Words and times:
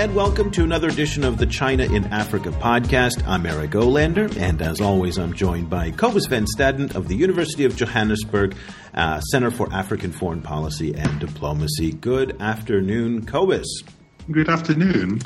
and 0.00 0.14
welcome 0.14 0.50
to 0.50 0.64
another 0.64 0.88
edition 0.88 1.24
of 1.24 1.36
the 1.36 1.44
China 1.44 1.82
in 1.84 2.06
Africa 2.06 2.48
podcast. 2.48 3.22
I'm 3.28 3.44
Eric 3.44 3.72
Olander, 3.72 4.34
and 4.38 4.62
as 4.62 4.80
always, 4.80 5.18
I'm 5.18 5.34
joined 5.34 5.68
by 5.68 5.90
Cobus 5.90 6.24
Van 6.24 6.46
Staden 6.56 6.94
of 6.94 7.08
the 7.08 7.14
University 7.14 7.66
of 7.66 7.76
Johannesburg 7.76 8.56
uh, 8.94 9.20
Center 9.20 9.50
for 9.50 9.70
African 9.70 10.10
Foreign 10.10 10.40
Policy 10.40 10.94
and 10.94 11.20
Diplomacy. 11.20 11.92
Good 11.92 12.40
afternoon, 12.40 13.26
Cobus. 13.26 13.82
Good 14.32 14.48
afternoon. 14.48 15.20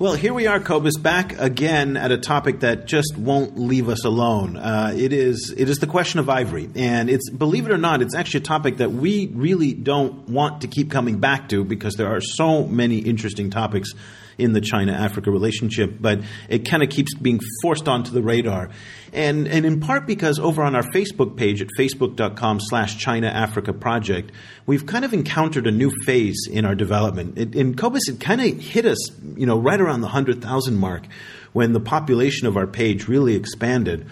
Well, 0.00 0.12
here 0.12 0.32
we 0.32 0.46
are, 0.46 0.60
Cobus, 0.60 0.96
back 0.96 1.40
again 1.40 1.96
at 1.96 2.12
a 2.12 2.18
topic 2.18 2.60
that 2.60 2.86
just 2.86 3.18
won't 3.18 3.58
leave 3.58 3.88
us 3.88 4.04
alone. 4.04 4.56
Uh, 4.56 4.94
it 4.96 5.12
is 5.12 5.52
it 5.56 5.68
is 5.68 5.78
the 5.78 5.88
question 5.88 6.20
of 6.20 6.28
ivory, 6.28 6.70
and 6.76 7.10
it's 7.10 7.28
believe 7.30 7.66
it 7.66 7.72
or 7.72 7.78
not, 7.78 8.00
it's 8.00 8.14
actually 8.14 8.42
a 8.42 8.44
topic 8.44 8.76
that 8.76 8.92
we 8.92 9.26
really 9.34 9.74
don't 9.74 10.28
want 10.28 10.60
to 10.60 10.68
keep 10.68 10.88
coming 10.88 11.18
back 11.18 11.48
to 11.48 11.64
because 11.64 11.96
there 11.96 12.14
are 12.14 12.20
so 12.20 12.64
many 12.64 12.98
interesting 12.98 13.50
topics 13.50 13.92
in 14.38 14.52
the 14.52 14.60
China 14.60 14.92
Africa 14.92 15.30
relationship, 15.30 15.96
but 16.00 16.20
it 16.48 16.60
kind 16.60 16.82
of 16.82 16.88
keeps 16.88 17.12
being 17.14 17.40
forced 17.60 17.88
onto 17.88 18.12
the 18.12 18.22
radar. 18.22 18.70
And, 19.12 19.48
and 19.48 19.66
in 19.66 19.80
part 19.80 20.06
because 20.06 20.38
over 20.38 20.62
on 20.62 20.74
our 20.74 20.84
Facebook 20.94 21.36
page 21.36 21.60
at 21.60 21.68
facebook.com 21.78 22.60
slash 22.60 22.96
China 22.98 23.26
Africa 23.26 23.72
Project, 23.72 24.30
we've 24.64 24.86
kind 24.86 25.04
of 25.04 25.12
encountered 25.12 25.66
a 25.66 25.72
new 25.72 25.90
phase 26.04 26.46
in 26.50 26.64
our 26.64 26.74
development. 26.74 27.36
It, 27.36 27.54
in 27.54 27.74
Cobus, 27.74 28.08
it 28.08 28.20
kind 28.20 28.40
of 28.40 28.60
hit 28.60 28.86
us, 28.86 29.10
you 29.36 29.46
know, 29.46 29.58
right 29.58 29.80
around 29.80 30.00
the 30.00 30.06
100,000 30.06 30.76
mark 30.76 31.06
when 31.52 31.72
the 31.72 31.80
population 31.80 32.46
of 32.46 32.56
our 32.56 32.66
page 32.66 33.08
really 33.08 33.34
expanded. 33.34 34.06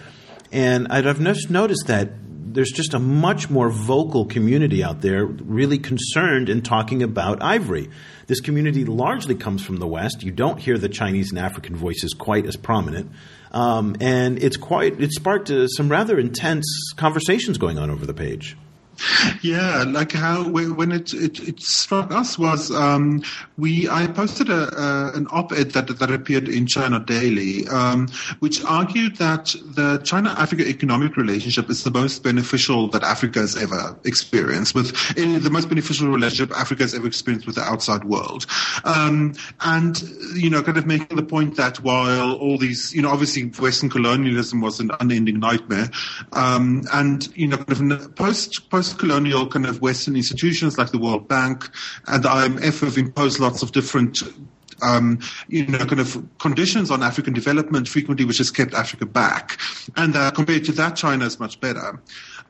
And 0.51 0.87
I've 0.89 1.19
noticed 1.21 1.87
that 1.87 2.09
there's 2.53 2.71
just 2.71 2.93
a 2.93 2.99
much 2.99 3.49
more 3.49 3.69
vocal 3.69 4.25
community 4.25 4.83
out 4.83 5.01
there 5.01 5.25
really 5.25 5.77
concerned 5.77 6.49
in 6.49 6.61
talking 6.61 7.03
about 7.03 7.41
ivory. 7.41 7.89
This 8.27 8.39
community 8.39 8.85
largely 8.85 9.35
comes 9.35 9.63
from 9.63 9.77
the 9.77 9.87
West. 9.87 10.23
You 10.23 10.31
don't 10.31 10.59
hear 10.59 10.77
the 10.77 10.89
Chinese 10.89 11.29
and 11.31 11.39
African 11.39 11.75
voices 11.75 12.13
quite 12.13 12.45
as 12.45 12.55
prominent. 12.55 13.11
Um, 13.51 13.95
and 14.01 14.41
it's 14.41 14.57
quite, 14.57 14.99
it 14.99 15.11
sparked 15.11 15.49
uh, 15.49 15.67
some 15.67 15.89
rather 15.89 16.19
intense 16.19 16.65
conversations 16.95 17.57
going 17.57 17.77
on 17.77 17.89
over 17.89 18.05
the 18.05 18.13
page. 18.13 18.57
Yeah, 19.41 19.83
like 19.87 20.11
how 20.11 20.47
when 20.49 20.91
it 20.91 21.13
it, 21.13 21.39
it 21.39 21.61
struck 21.61 22.11
us 22.11 22.37
was 22.37 22.71
um, 22.71 23.21
we 23.57 23.87
I 23.89 24.07
posted 24.07 24.49
a, 24.49 25.15
an 25.15 25.27
op-ed 25.31 25.71
that 25.71 25.99
that 25.99 26.11
appeared 26.11 26.47
in 26.47 26.65
China 26.67 26.99
Daily, 26.99 27.67
um, 27.67 28.07
which 28.39 28.63
argued 28.65 29.17
that 29.17 29.55
the 29.65 29.99
China-Africa 30.03 30.67
economic 30.67 31.15
relationship 31.17 31.69
is 31.69 31.83
the 31.83 31.91
most 31.91 32.23
beneficial 32.23 32.87
that 32.89 33.03
Africa 33.03 33.39
has 33.39 33.55
ever 33.55 33.97
experienced 34.03 34.73
with 34.75 34.95
the 35.15 35.49
most 35.51 35.69
beneficial 35.69 36.07
relationship 36.07 36.55
Africa 36.57 36.83
has 36.83 36.93
ever 36.93 37.07
experienced 37.07 37.45
with 37.45 37.55
the 37.55 37.63
outside 37.63 38.03
world, 38.03 38.45
um, 38.83 39.33
and 39.61 40.01
you 40.33 40.49
know, 40.49 40.63
kind 40.63 40.77
of 40.77 40.85
making 40.85 41.15
the 41.15 41.23
point 41.23 41.55
that 41.57 41.77
while 41.81 42.33
all 42.33 42.57
these, 42.57 42.93
you 42.93 43.01
know, 43.01 43.09
obviously 43.09 43.43
Western 43.43 43.89
colonialism 43.89 44.61
was 44.61 44.79
an 44.79 44.91
unending 44.99 45.39
nightmare, 45.39 45.89
um, 46.33 46.83
and 46.93 47.35
you 47.37 47.47
know, 47.47 47.57
kind 47.57 47.91
of 47.91 48.15
post 48.15 48.69
post 48.69 48.86
post-colonial 48.87 49.47
kind 49.47 49.65
of 49.65 49.81
Western 49.81 50.15
institutions 50.15 50.77
like 50.77 50.91
the 50.91 50.97
World 50.97 51.27
Bank 51.27 51.69
and 52.07 52.23
the 52.23 52.29
IMF 52.29 52.81
have 52.81 52.97
imposed 52.97 53.39
lots 53.39 53.61
of 53.61 53.73
different 53.73 54.19
um, 54.81 55.19
you 55.47 55.65
know, 55.65 55.79
kind 55.79 55.99
of 55.99 56.23
conditions 56.37 56.91
on 56.91 57.01
African 57.01 57.33
development 57.33 57.87
frequently, 57.87 58.25
which 58.25 58.37
has 58.37 58.51
kept 58.51 58.75
Africa 58.75 59.07
back. 59.07 59.59
And 59.95 60.15
uh, 60.15 60.29
compared 60.31 60.65
to 60.65 60.71
that, 60.73 60.95
China 60.95 61.25
is 61.25 61.39
much 61.39 61.59
better 61.59 61.99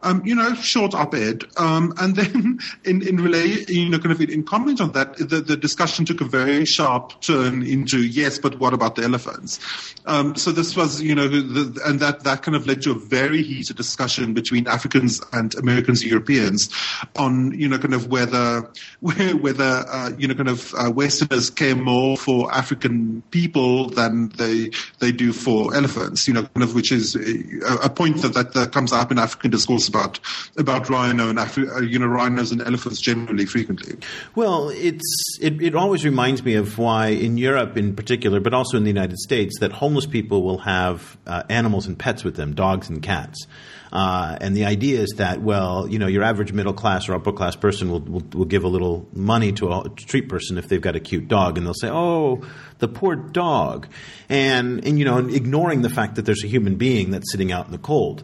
um, 0.04 0.26
you 0.26 0.36
know, 0.36 0.54
short 0.56 0.94
op-ed, 0.94 1.44
um, 1.58 1.94
and 1.98 2.16
then 2.16 2.60
in 2.86 3.08
in 3.08 3.18
relay, 3.18 3.66
you 3.68 3.90
know, 3.90 4.00
kind 4.00 4.12
of 4.12 4.22
in 4.22 4.44
comment 4.44 4.80
on 4.82 4.92
that, 4.92 5.18
the, 5.18 5.42
the 5.42 5.58
discussion 5.58 6.06
took 6.06 6.22
a 6.22 6.26
very 6.26 6.66
sharp 6.66 7.20
turn 7.22 7.64
into 7.64 8.00
yes, 8.00 8.38
but 8.38 8.60
what 8.60 8.74
about 8.74 8.96
the 8.96 9.04
elephants? 9.04 9.60
Um, 10.06 10.36
so 10.36 10.52
this 10.52 10.76
was, 10.76 11.02
you 11.02 11.16
know, 11.16 11.28
the, 11.28 11.82
and 11.86 12.00
that 12.00 12.24
that 12.24 12.44
kind 12.44 12.56
of 12.56 12.68
led 12.68 12.82
to 12.84 12.92
a 12.92 12.96
very 12.96 13.42
heated 13.42 13.76
discussion 13.76 14.34
between 14.34 14.68
Africans 14.68 15.22
and 15.34 15.56
Americans, 15.56 16.04
Europeans, 16.04 16.70
on 17.16 17.52
you 17.58 17.68
know, 17.68 17.78
kind 17.78 17.94
of 17.94 18.08
whether 18.08 18.70
whether 19.02 19.86
uh, 19.88 20.12
you 20.18 20.28
know, 20.28 20.36
kind 20.36 20.50
of 20.50 20.74
uh, 20.76 20.92
Westerners 20.92 21.50
care 21.50 21.76
more 21.76 22.18
for 22.18 22.54
African 22.54 23.24
people 23.32 23.90
than 23.90 24.30
they 24.30 24.70
they 25.00 25.12
do 25.12 25.34
for 25.34 25.74
elephants, 25.76 26.28
you 26.28 26.34
know, 26.34 26.44
kind 26.44 26.64
of 26.64 26.76
which 26.76 26.92
is 26.92 27.16
a, 27.16 27.86
a 27.86 27.90
point 27.90 28.22
that, 28.22 28.34
that, 28.34 28.54
that 28.54 28.72
comes 28.72 28.94
up 28.94 29.12
in 29.12 29.18
African 29.18 29.52
discourse 29.52 29.87
about 29.88 30.20
about 30.58 30.90
rhino 30.90 31.30
and 31.30 31.38
Afri- 31.38 31.70
uh, 31.70 31.82
you 31.82 32.00
know 32.00 32.08
rhinos 32.08 32.52
and 32.52 32.62
elephants 32.62 33.00
generally 33.00 33.46
frequently. 33.46 33.98
Well, 34.36 34.70
it's 34.70 35.38
it, 35.42 35.62
it 35.62 35.76
always 35.76 36.06
reminds 36.06 36.44
me 36.44 36.56
of 36.56 36.78
why 36.78 37.08
in 37.08 37.38
Europe 37.38 37.78
in 37.78 37.96
particular, 37.96 38.40
but 38.40 38.54
also 38.54 38.78
in 38.78 38.84
the 38.84 38.92
United 38.92 39.18
States, 39.18 39.60
that 39.60 39.72
homeless 39.72 40.06
people 40.06 40.44
will 40.44 40.60
have 40.60 41.18
uh, 41.26 41.44
animals 41.50 41.88
and 41.88 41.98
pets 41.98 42.24
with 42.24 42.36
them, 42.36 42.54
dogs 42.54 42.90
and 42.90 43.02
cats. 43.02 43.48
Uh, 43.92 44.38
and 44.42 44.56
the 44.56 44.66
idea 44.66 45.00
is 45.00 45.14
that, 45.18 45.42
well, 45.42 45.88
you 45.88 45.98
know, 45.98 46.08
your 46.08 46.24
average 46.24 46.52
middle 46.52 46.74
class 46.74 47.08
or 47.08 47.16
upper 47.16 47.32
class 47.32 47.56
person 47.56 47.90
will, 47.90 48.02
will, 48.02 48.24
will 48.34 48.46
give 48.46 48.64
a 48.64 48.68
little 48.68 49.08
money 49.14 49.52
to 49.54 49.72
a 49.72 49.90
street 50.00 50.28
person 50.28 50.58
if 50.58 50.68
they've 50.68 50.82
got 50.82 50.96
a 50.96 51.00
cute 51.00 51.28
dog, 51.28 51.58
and 51.58 51.66
they'll 51.66 51.74
say, 51.74 51.90
"Oh, 51.90 52.46
the 52.80 52.88
poor 52.88 53.16
dog," 53.16 53.88
and 54.30 54.86
and 54.86 55.00
you 55.00 55.06
know, 55.06 55.20
ignoring 55.28 55.82
the 55.82 55.90
fact 55.90 56.16
that 56.16 56.26
there's 56.26 56.44
a 56.44 56.48
human 56.48 56.76
being 56.76 57.12
that's 57.12 57.32
sitting 57.32 57.52
out 57.52 57.66
in 57.66 57.72
the 57.72 57.78
cold. 57.78 58.24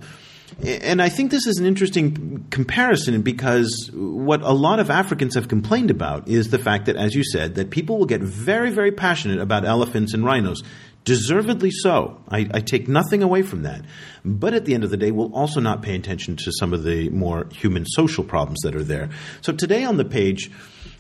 And 0.62 1.02
I 1.02 1.09
think 1.09 1.31
this 1.31 1.47
is 1.47 1.58
an 1.58 1.66
interesting 1.66 2.46
comparison 2.50 3.22
because 3.22 3.90
what 3.94 4.41
a 4.41 4.52
lot 4.52 4.80
of 4.80 4.90
Africans 4.90 5.36
have 5.36 5.47
complained 5.47 5.91
about 5.91 6.28
is 6.28 6.50
the 6.50 6.59
fact 6.59 6.86
that, 6.86 6.96
as 6.96 7.16
you 7.16 7.24
said, 7.24 7.56
that 7.56 7.69
people 7.69 7.97
will 7.97 8.06
get 8.06 8.22
very, 8.22 8.69
very 8.69 8.92
passionate 8.92 9.40
about 9.40 9.66
elephants 9.66 10.13
and 10.13 10.24
rhinos. 10.24 10.62
Deservedly 11.06 11.72
so. 11.72 12.22
I, 12.30 12.50
I 12.53 12.59
take 12.62 12.88
nothing 12.88 13.24
away 13.24 13.42
from 13.42 13.63
that. 13.63 13.81
But 14.24 14.53
at 14.53 14.66
the 14.66 14.74
end 14.74 14.84
of 14.84 14.90
the 14.90 14.97
day, 14.97 15.12
we'll 15.12 15.34
also 15.34 15.59
not 15.59 15.81
pay 15.81 15.96
attention 15.96 16.38
to 16.38 16.52
some 16.52 16.74
of 16.74 16.84
the 16.84 17.09
more 17.09 17.47
human 17.52 17.86
social 17.86 18.24
problems 18.24 18.62
that 18.62 18.75
are 18.75 18.84
there. 18.84 19.09
So 19.42 19.52
today 19.52 19.84
on 19.84 19.97
the 19.97 20.06
page, 20.06 20.50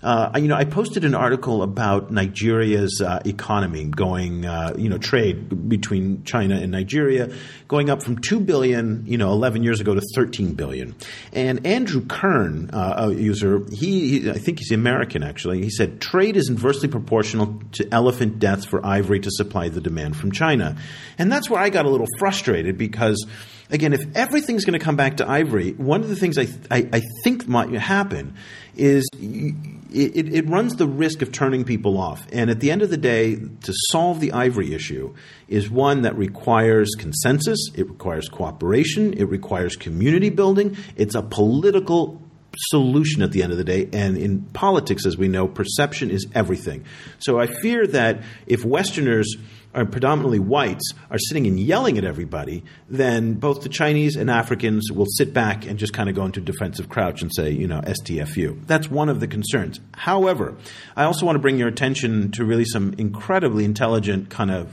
uh, 0.03 0.31
you 0.35 0.49
know, 0.49 0.55
I 0.55 0.65
posted 0.65 1.05
an 1.05 1.15
article 1.15 1.63
about 1.63 2.11
Nigeria's 2.11 3.01
uh, 3.01 3.21
economy 3.25 3.85
going, 3.85 4.45
uh, 4.45 4.73
you 4.77 4.89
know, 4.89 4.97
trade 4.97 5.69
between 5.69 6.23
China 6.25 6.55
and 6.55 6.71
Nigeria 6.71 7.33
going 7.69 7.89
up 7.89 8.03
from 8.03 8.17
two 8.17 8.41
billion, 8.41 9.05
you 9.07 9.17
know, 9.17 9.31
11 9.31 9.63
years 9.63 9.79
ago 9.79 9.95
to 9.95 10.01
13 10.13 10.55
billion. 10.55 10.93
And 11.31 11.65
Andrew 11.65 12.05
Kern, 12.05 12.69
uh, 12.71 12.95
a 12.97 13.13
user, 13.13 13.65
he, 13.71 14.19
he, 14.19 14.29
I 14.29 14.33
think 14.33 14.59
he's 14.59 14.71
American 14.71 15.23
actually. 15.23 15.61
He 15.63 15.69
said 15.69 16.01
trade 16.01 16.35
is 16.35 16.49
inversely 16.49 16.89
proportional 16.89 17.61
to 17.73 17.87
elephant 17.93 18.39
deaths 18.39 18.65
for 18.65 18.85
ivory 18.85 19.21
to 19.21 19.31
supply 19.31 19.69
the 19.69 19.79
demand 19.79 20.17
from 20.17 20.31
China, 20.33 20.75
and 21.17 21.31
that's 21.31 21.49
where 21.49 21.61
I 21.61 21.69
got 21.69 21.85
a 21.85 21.89
little 21.89 22.07
frustrated 22.19 22.77
because 22.77 23.25
again, 23.73 23.91
if 23.91 24.01
everything's 24.15 24.63
going 24.63 24.79
to 24.79 24.83
come 24.83 24.95
back 24.95 25.17
to 25.17 25.29
ivory, 25.29 25.71
one 25.73 26.01
of 26.01 26.07
the 26.07 26.15
things 26.15 26.37
I, 26.37 26.47
I, 26.71 26.87
I 26.93 27.01
think 27.23 27.47
might 27.47 27.71
happen 27.73 28.35
is 28.75 29.03
it, 29.15 30.33
it, 30.33 30.49
runs 30.49 30.75
the 30.75 30.87
risk 30.87 31.21
of 31.21 31.31
turning 31.31 31.63
people 31.63 31.97
off. 31.97 32.25
And 32.31 32.49
at 32.49 32.59
the 32.59 32.71
end 32.71 32.81
of 32.83 32.89
the 32.89 32.97
day, 32.97 33.35
to 33.35 33.73
solve 33.89 34.19
the 34.19 34.31
ivory 34.31 34.73
issue 34.73 35.13
is 35.47 35.69
one 35.69 36.03
that 36.03 36.15
requires 36.17 36.91
consensus, 36.97 37.59
it 37.75 37.89
requires 37.89 38.29
cooperation, 38.29 39.13
it 39.13 39.25
requires 39.25 39.75
community 39.75 40.29
building, 40.29 40.77
it's 40.95 41.15
a 41.15 41.21
political 41.21 42.22
solution 42.57 43.21
at 43.21 43.31
the 43.31 43.43
end 43.43 43.51
of 43.51 43.57
the 43.57 43.63
day. 43.63 43.89
And 43.93 44.17
in 44.17 44.41
politics, 44.41 45.05
as 45.05 45.17
we 45.17 45.27
know, 45.27 45.47
perception 45.47 46.09
is 46.09 46.27
everything. 46.33 46.85
So 47.19 47.39
I 47.39 47.47
fear 47.47 47.85
that 47.87 48.23
if 48.47 48.63
Westerners 48.63 49.35
are 49.75 49.85
predominantly 49.85 50.39
whites 50.39 50.91
are 51.09 51.17
sitting 51.17 51.47
and 51.47 51.59
yelling 51.59 51.97
at 51.97 52.03
everybody, 52.03 52.63
then 52.89 53.33
both 53.33 53.63
the 53.63 53.69
Chinese 53.69 54.15
and 54.15 54.29
Africans 54.29 54.91
will 54.91 55.07
sit 55.07 55.33
back 55.33 55.65
and 55.65 55.79
just 55.79 55.93
kind 55.93 56.09
of 56.09 56.15
go 56.15 56.25
into 56.25 56.39
defensive 56.41 56.89
crouch 56.89 57.21
and 57.21 57.31
say, 57.33 57.49
you 57.51 57.67
know, 57.67 57.81
STFU. 57.81 58.65
That's 58.67 58.89
one 58.89 59.09
of 59.09 59.19
the 59.19 59.27
concerns. 59.27 59.79
However, 59.93 60.55
I 60.95 61.05
also 61.05 61.25
want 61.25 61.37
to 61.37 61.39
bring 61.39 61.57
your 61.57 61.67
attention 61.67 62.31
to 62.33 62.45
really 62.45 62.65
some 62.65 62.93
incredibly 62.97 63.65
intelligent 63.65 64.29
kind 64.29 64.51
of 64.51 64.71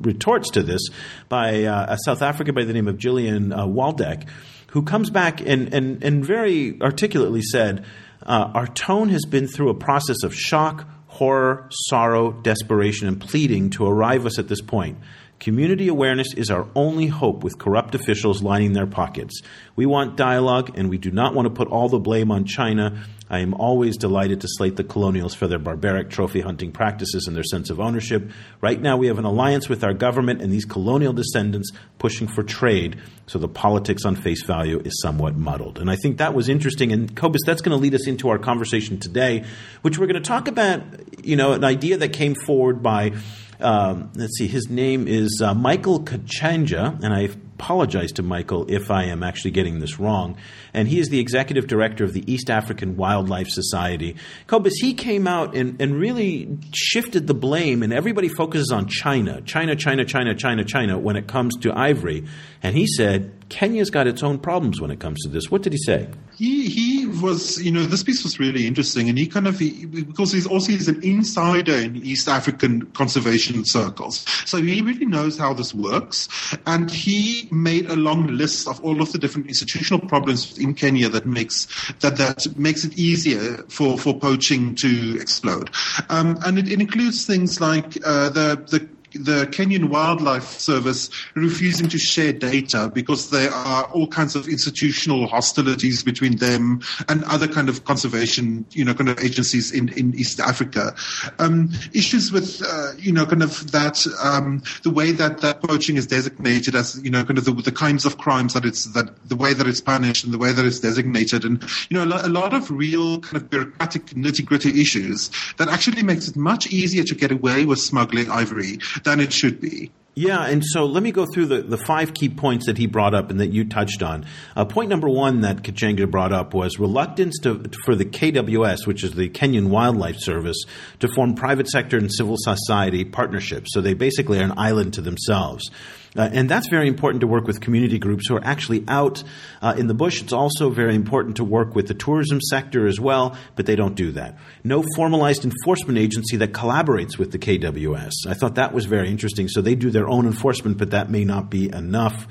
retorts 0.00 0.50
to 0.50 0.62
this 0.62 0.82
by 1.28 1.64
uh, 1.64 1.94
a 1.94 1.98
South 2.04 2.22
African 2.22 2.54
by 2.54 2.64
the 2.64 2.72
name 2.72 2.88
of 2.88 2.98
Gillian 2.98 3.52
uh, 3.52 3.66
Waldeck, 3.66 4.28
who 4.76 4.82
comes 4.82 5.08
back 5.08 5.40
and, 5.40 5.72
and, 5.72 6.04
and 6.04 6.22
very 6.22 6.78
articulately 6.82 7.40
said, 7.40 7.82
uh, 8.22 8.50
Our 8.52 8.66
tone 8.66 9.08
has 9.08 9.24
been 9.24 9.48
through 9.48 9.70
a 9.70 9.74
process 9.74 10.22
of 10.22 10.34
shock 10.34 10.86
horror, 11.06 11.66
sorrow, 11.70 12.30
desperation, 12.30 13.08
and 13.08 13.18
pleading 13.18 13.70
to 13.70 13.86
arrive 13.86 14.26
us 14.26 14.38
at 14.38 14.48
this 14.48 14.60
point. 14.60 14.98
Community 15.38 15.88
awareness 15.88 16.28
is 16.34 16.50
our 16.50 16.66
only 16.74 17.08
hope 17.08 17.44
with 17.44 17.58
corrupt 17.58 17.94
officials 17.94 18.42
lining 18.42 18.72
their 18.72 18.86
pockets. 18.86 19.42
We 19.76 19.84
want 19.84 20.16
dialogue, 20.16 20.72
and 20.76 20.88
we 20.88 20.96
do 20.96 21.10
not 21.10 21.34
want 21.34 21.46
to 21.46 21.50
put 21.50 21.68
all 21.68 21.90
the 21.90 21.98
blame 21.98 22.30
on 22.30 22.46
China. 22.46 23.04
I 23.28 23.40
am 23.40 23.52
always 23.52 23.98
delighted 23.98 24.40
to 24.40 24.48
slate 24.48 24.76
the 24.76 24.84
colonials 24.84 25.34
for 25.34 25.46
their 25.46 25.58
barbaric 25.58 26.08
trophy 26.08 26.40
hunting 26.40 26.72
practices 26.72 27.26
and 27.26 27.36
their 27.36 27.44
sense 27.44 27.68
of 27.68 27.80
ownership. 27.80 28.30
Right 28.62 28.80
now, 28.80 28.96
we 28.96 29.08
have 29.08 29.18
an 29.18 29.26
alliance 29.26 29.68
with 29.68 29.84
our 29.84 29.92
government 29.92 30.40
and 30.40 30.50
these 30.50 30.64
colonial 30.64 31.12
descendants 31.12 31.70
pushing 31.98 32.28
for 32.28 32.42
trade, 32.42 32.96
so 33.26 33.38
the 33.38 33.48
politics 33.48 34.06
on 34.06 34.16
face 34.16 34.42
value 34.42 34.80
is 34.80 35.00
somewhat 35.02 35.36
muddled. 35.36 35.78
And 35.78 35.90
I 35.90 35.96
think 35.96 36.16
that 36.16 36.32
was 36.32 36.48
interesting. 36.48 36.92
And 36.92 37.14
Cobus, 37.14 37.42
that's 37.44 37.60
going 37.60 37.76
to 37.76 37.82
lead 37.82 37.94
us 37.94 38.06
into 38.06 38.30
our 38.30 38.38
conversation 38.38 38.98
today, 38.98 39.44
which 39.82 39.98
we're 39.98 40.06
going 40.06 40.22
to 40.22 40.26
talk 40.26 40.48
about, 40.48 40.82
you 41.22 41.36
know, 41.36 41.52
an 41.52 41.64
idea 41.64 41.98
that 41.98 42.14
came 42.14 42.34
forward 42.34 42.82
by 42.82 43.12
um, 43.60 44.12
let's 44.14 44.36
see, 44.38 44.46
his 44.46 44.68
name 44.68 45.08
is 45.08 45.40
uh, 45.42 45.54
Michael 45.54 46.00
Gachanja, 46.00 47.02
and 47.02 47.14
I 47.14 47.28
apologize 47.58 48.12
to 48.12 48.22
Michael 48.22 48.66
if 48.68 48.90
I 48.90 49.04
am 49.04 49.22
actually 49.22 49.50
getting 49.50 49.80
this 49.80 49.98
wrong. 49.98 50.36
And 50.74 50.88
he 50.88 50.98
is 50.98 51.08
the 51.08 51.18
executive 51.18 51.66
director 51.66 52.04
of 52.04 52.12
the 52.12 52.30
East 52.30 52.50
African 52.50 52.96
Wildlife 52.96 53.48
Society. 53.48 54.16
Cobus, 54.46 54.74
he 54.78 54.92
came 54.92 55.26
out 55.26 55.56
and, 55.56 55.80
and 55.80 55.98
really 55.98 56.58
shifted 56.74 57.26
the 57.26 57.34
blame, 57.34 57.82
and 57.82 57.94
everybody 57.94 58.28
focuses 58.28 58.70
on 58.70 58.86
China, 58.88 59.40
China, 59.42 59.74
China, 59.74 60.04
China, 60.04 60.34
China, 60.34 60.64
China 60.64 60.98
when 60.98 61.16
it 61.16 61.28
comes 61.28 61.56
to 61.56 61.72
ivory. 61.72 62.26
And 62.62 62.76
he 62.76 62.86
said, 62.86 63.32
Kenya's 63.48 63.90
got 63.90 64.06
its 64.06 64.22
own 64.22 64.38
problems 64.38 64.80
when 64.80 64.90
it 64.90 64.98
comes 64.98 65.22
to 65.22 65.28
this. 65.28 65.50
What 65.50 65.62
did 65.62 65.72
he 65.72 65.78
say? 65.78 66.08
He 66.36 66.68
he 66.68 67.06
was, 67.06 67.62
you 67.62 67.70
know, 67.70 67.84
this 67.84 68.02
piece 68.02 68.22
was 68.22 68.38
really 68.38 68.66
interesting, 68.66 69.08
and 69.08 69.16
he 69.16 69.26
kind 69.26 69.46
of 69.46 69.58
he, 69.58 69.86
because 69.86 70.32
he's 70.32 70.46
also 70.46 70.72
he's 70.72 70.88
an 70.88 71.02
insider 71.02 71.74
in 71.74 71.96
East 71.96 72.28
African 72.28 72.86
conservation 72.92 73.64
circles, 73.64 74.26
so 74.44 74.58
he 74.58 74.82
really 74.82 75.06
knows 75.06 75.38
how 75.38 75.54
this 75.54 75.72
works, 75.72 76.28
and 76.66 76.90
he 76.90 77.45
made 77.50 77.90
a 77.90 77.96
long 77.96 78.26
list 78.26 78.68
of 78.68 78.82
all 78.84 79.00
of 79.02 79.12
the 79.12 79.18
different 79.18 79.48
institutional 79.48 80.00
problems 80.00 80.58
in 80.58 80.74
Kenya 80.74 81.08
that 81.08 81.26
makes 81.26 81.66
that 82.00 82.16
that 82.16 82.46
makes 82.56 82.84
it 82.84 82.98
easier 82.98 83.58
for 83.68 83.98
for 83.98 84.18
poaching 84.18 84.74
to 84.76 85.18
explode, 85.20 85.70
um, 86.08 86.38
and 86.44 86.58
it, 86.58 86.70
it, 86.70 86.80
includes 86.80 87.26
things 87.26 87.60
like 87.60 87.96
uh, 88.04 88.28
the 88.30 88.62
the 88.70 88.95
the 89.16 89.46
Kenyan 89.46 89.88
Wildlife 89.88 90.58
Service 90.58 91.10
refusing 91.34 91.88
to 91.88 91.98
share 91.98 92.32
data 92.32 92.90
because 92.92 93.30
there 93.30 93.50
are 93.50 93.84
all 93.84 94.06
kinds 94.06 94.36
of 94.36 94.48
institutional 94.48 95.26
hostilities 95.26 96.02
between 96.02 96.36
them 96.36 96.80
and 97.08 97.24
other 97.24 97.48
kind 97.48 97.68
of 97.68 97.84
conservation, 97.84 98.66
you 98.70 98.84
know, 98.84 98.94
kind 98.94 99.08
of 99.08 99.18
agencies 99.20 99.72
in, 99.72 99.88
in 99.90 100.14
East 100.14 100.40
Africa. 100.40 100.94
Um, 101.38 101.70
issues 101.92 102.32
with, 102.32 102.62
uh, 102.66 102.92
you 102.98 103.12
know, 103.12 103.26
kind 103.26 103.42
of 103.42 103.72
that, 103.72 104.06
um, 104.22 104.62
the 104.82 104.90
way 104.90 105.12
that, 105.12 105.38
that 105.38 105.62
poaching 105.62 105.96
is 105.96 106.06
designated 106.06 106.74
as, 106.74 107.00
you 107.02 107.10
know, 107.10 107.24
kind 107.24 107.38
of 107.38 107.44
the, 107.44 107.52
the 107.52 107.72
kinds 107.72 108.04
of 108.04 108.18
crimes 108.18 108.54
that 108.54 108.64
it's, 108.64 108.86
that 108.92 109.10
the 109.28 109.36
way 109.36 109.52
that 109.52 109.66
it's 109.66 109.80
punished 109.80 110.24
and 110.24 110.32
the 110.32 110.38
way 110.38 110.52
that 110.52 110.64
it's 110.64 110.80
designated. 110.80 111.44
And, 111.44 111.62
you 111.90 111.96
know, 111.96 112.04
a 112.04 112.06
lot, 112.06 112.24
a 112.24 112.28
lot 112.28 112.54
of 112.54 112.70
real 112.70 113.20
kind 113.20 113.36
of 113.36 113.50
bureaucratic 113.50 114.06
nitty 114.06 114.44
gritty 114.44 114.80
issues 114.80 115.30
that 115.58 115.68
actually 115.68 116.02
makes 116.02 116.28
it 116.28 116.36
much 116.36 116.66
easier 116.68 117.04
to 117.04 117.14
get 117.14 117.30
away 117.30 117.64
with 117.64 117.78
smuggling 117.78 118.30
ivory 118.30 118.78
than 119.06 119.20
it 119.20 119.32
should 119.32 119.60
be. 119.60 119.90
Yeah, 120.18 120.46
and 120.46 120.64
so 120.64 120.86
let 120.86 121.02
me 121.02 121.12
go 121.12 121.26
through 121.26 121.44
the, 121.46 121.60
the 121.60 121.76
five 121.76 122.14
key 122.14 122.30
points 122.30 122.64
that 122.66 122.78
he 122.78 122.86
brought 122.86 123.12
up 123.12 123.30
and 123.30 123.38
that 123.38 123.48
you 123.48 123.66
touched 123.66 124.02
on. 124.02 124.24
Uh, 124.56 124.64
point 124.64 124.88
number 124.88 125.10
one 125.10 125.42
that 125.42 125.58
Gachanja 125.58 126.10
brought 126.10 126.32
up 126.32 126.54
was 126.54 126.78
reluctance 126.78 127.38
to, 127.42 127.62
for 127.84 127.94
the 127.94 128.06
KWS, 128.06 128.86
which 128.86 129.04
is 129.04 129.12
the 129.12 129.28
Kenyan 129.28 129.68
Wildlife 129.68 130.16
Service, 130.18 130.56
to 131.00 131.08
form 131.08 131.34
private 131.34 131.68
sector 131.68 131.98
and 131.98 132.10
civil 132.10 132.36
society 132.38 133.04
partnerships. 133.04 133.74
So 133.74 133.82
they 133.82 133.92
basically 133.92 134.38
are 134.38 134.44
an 134.44 134.54
island 134.56 134.94
to 134.94 135.02
themselves. 135.02 135.70
Uh, 136.16 136.28
and 136.32 136.48
that's 136.48 136.68
very 136.68 136.88
important 136.88 137.20
to 137.20 137.26
work 137.26 137.46
with 137.46 137.60
community 137.60 137.98
groups 137.98 138.28
who 138.28 138.36
are 138.36 138.44
actually 138.44 138.84
out 138.88 139.22
uh, 139.62 139.74
in 139.76 139.86
the 139.86 139.94
bush. 139.94 140.22
It's 140.22 140.32
also 140.32 140.70
very 140.70 140.94
important 140.94 141.36
to 141.36 141.44
work 141.44 141.74
with 141.74 141.88
the 141.88 141.94
tourism 141.94 142.40
sector 142.40 142.86
as 142.86 142.98
well, 142.98 143.36
but 143.54 143.66
they 143.66 143.76
don't 143.76 143.94
do 143.94 144.12
that. 144.12 144.36
No 144.64 144.84
formalized 144.94 145.44
enforcement 145.44 145.98
agency 145.98 146.36
that 146.38 146.52
collaborates 146.52 147.18
with 147.18 147.32
the 147.32 147.38
KWS. 147.38 148.12
I 148.26 148.34
thought 148.34 148.54
that 148.56 148.72
was 148.72 148.86
very 148.86 149.10
interesting. 149.10 149.48
So 149.48 149.60
they 149.60 149.74
do 149.74 149.90
their 149.90 150.08
own 150.08 150.26
enforcement, 150.26 150.78
but 150.78 150.90
that 150.90 151.10
may 151.10 151.24
not 151.24 151.50
be 151.50 151.72
enough. 151.72 152.26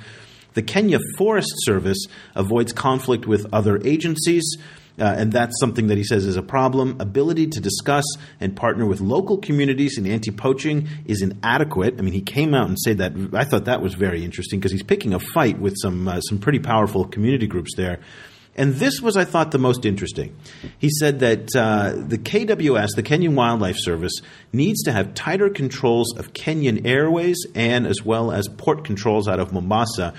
The 0.53 0.61
Kenya 0.61 0.99
Forest 1.17 1.53
Service 1.65 2.05
avoids 2.33 2.71
conflict 2.71 3.27
with 3.27 3.45
other 3.53 3.79
agencies. 3.85 4.57
Uh, 4.97 5.03
and 5.03 5.31
that's 5.31 5.59
something 5.59 5.87
that 5.87 5.97
he 5.97 6.03
says 6.03 6.25
is 6.25 6.37
a 6.37 6.41
problem. 6.41 6.97
Ability 6.99 7.47
to 7.47 7.59
discuss 7.59 8.05
and 8.39 8.55
partner 8.55 8.85
with 8.85 9.01
local 9.01 9.37
communities 9.37 9.97
in 9.97 10.05
anti 10.05 10.31
poaching 10.31 10.87
is 11.05 11.21
inadequate. 11.21 11.95
I 11.99 12.01
mean, 12.01 12.13
he 12.13 12.21
came 12.21 12.53
out 12.53 12.67
and 12.69 12.77
said 12.79 12.99
that. 12.99 13.13
I 13.33 13.43
thought 13.43 13.65
that 13.65 13.81
was 13.81 13.93
very 13.93 14.23
interesting 14.23 14.59
because 14.59 14.71
he's 14.71 14.83
picking 14.83 15.13
a 15.13 15.19
fight 15.19 15.59
with 15.59 15.75
some, 15.81 16.07
uh, 16.07 16.21
some 16.21 16.39
pretty 16.39 16.59
powerful 16.59 17.05
community 17.05 17.47
groups 17.47 17.75
there. 17.75 17.99
And 18.57 18.75
this 18.75 19.01
was, 19.01 19.17
I 19.17 19.25
thought, 19.25 19.51
the 19.51 19.57
most 19.57 19.85
interesting. 19.85 20.33
He 20.77 20.89
said 20.89 21.19
that 21.19 21.53
uh, 21.53 21.93
the 21.95 22.17
KWS, 22.17 22.95
the 22.95 23.03
Kenyan 23.03 23.35
Wildlife 23.35 23.77
Service, 23.77 24.13
needs 24.53 24.83
to 24.83 24.93
have 24.93 25.13
tighter 25.13 25.49
controls 25.49 26.15
of 26.17 26.31
Kenyan 26.31 26.87
airways 26.87 27.45
and 27.53 27.85
as 27.85 28.01
well 28.03 28.31
as 28.31 28.47
port 28.47 28.85
controls 28.85 29.27
out 29.27 29.41
of 29.41 29.51
Mombasa 29.51 30.13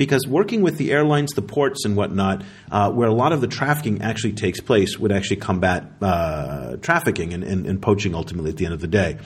because 0.00 0.26
working 0.26 0.62
with 0.62 0.78
the 0.78 0.92
airlines, 0.92 1.32
the 1.32 1.42
ports, 1.42 1.84
and 1.84 1.94
whatnot, 1.94 2.42
uh, 2.70 2.90
where 2.90 3.06
a 3.06 3.12
lot 3.12 3.34
of 3.34 3.42
the 3.42 3.46
trafficking 3.46 4.00
actually 4.00 4.32
takes 4.32 4.58
place, 4.58 4.98
would 4.98 5.12
actually 5.12 5.36
combat 5.36 5.92
uh, 6.00 6.76
trafficking 6.76 7.34
and, 7.34 7.44
and, 7.44 7.66
and 7.66 7.82
poaching 7.82 8.14
ultimately 8.14 8.50
at 8.50 8.56
the 8.56 8.64
end 8.64 8.72
of 8.72 8.80
the 8.80 8.86
day. 8.86 9.18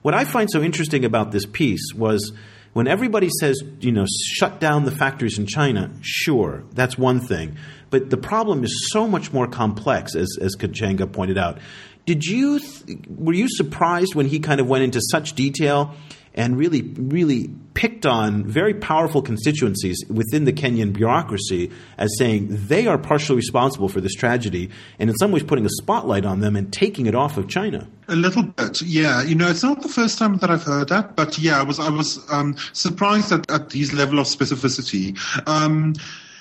What 0.00 0.14
I 0.14 0.24
find 0.24 0.48
so 0.50 0.62
interesting 0.62 1.04
about 1.04 1.30
this 1.30 1.44
piece 1.44 1.92
was 1.94 2.32
when 2.72 2.88
everybody 2.88 3.28
says, 3.38 3.62
you 3.80 3.92
know, 3.92 4.06
shut 4.32 4.60
down 4.60 4.86
the 4.86 4.90
factories 4.90 5.38
in 5.38 5.44
China, 5.44 5.90
sure, 6.00 6.64
that's 6.72 6.96
one 6.96 7.20
thing. 7.20 7.58
But 7.90 8.08
the 8.08 8.16
problem 8.16 8.64
is 8.64 8.88
so 8.92 9.06
much 9.06 9.30
more 9.30 9.46
complex, 9.46 10.14
as, 10.14 10.38
as 10.40 10.56
Gachanja 10.56 11.12
pointed 11.12 11.36
out. 11.36 11.58
Did 12.06 12.24
you, 12.24 12.60
th- 12.60 12.98
were 13.08 13.34
you 13.34 13.46
surprised 13.50 14.14
when 14.14 14.24
he 14.24 14.38
kind 14.38 14.58
of 14.58 14.66
went 14.66 14.84
into 14.84 15.02
such 15.02 15.34
detail 15.34 15.94
and 16.34 16.56
really, 16.56 16.82
really 16.82 17.50
picked 17.74 18.06
on 18.06 18.44
very 18.44 18.72
powerful 18.72 19.20
constituencies 19.20 20.02
within 20.08 20.44
the 20.44 20.52
Kenyan 20.52 20.92
bureaucracy 20.92 21.70
as 21.98 22.10
saying 22.18 22.46
they 22.50 22.86
are 22.86 22.98
partially 22.98 23.36
responsible 23.36 23.88
for 23.88 24.00
this 24.00 24.14
tragedy, 24.14 24.70
and 24.98 25.10
in 25.10 25.16
some 25.16 25.32
ways 25.32 25.42
putting 25.42 25.66
a 25.66 25.70
spotlight 25.70 26.24
on 26.24 26.40
them 26.40 26.56
and 26.56 26.72
taking 26.72 27.06
it 27.06 27.14
off 27.14 27.36
of 27.36 27.48
China. 27.48 27.88
A 28.08 28.16
little 28.16 28.42
bit, 28.42 28.82
yeah. 28.82 29.22
You 29.22 29.34
know, 29.34 29.48
it's 29.48 29.62
not 29.62 29.82
the 29.82 29.88
first 29.88 30.18
time 30.18 30.36
that 30.38 30.50
I've 30.50 30.62
heard 30.62 30.88
that, 30.88 31.16
but 31.16 31.38
yeah, 31.38 31.60
I 31.60 31.62
was 31.62 31.80
I 31.80 31.90
was 31.90 32.20
um, 32.30 32.56
surprised 32.72 33.32
at, 33.32 33.50
at 33.50 33.70
these 33.70 33.92
level 33.92 34.18
of 34.18 34.26
specificity. 34.26 35.18
Um, 35.48 35.94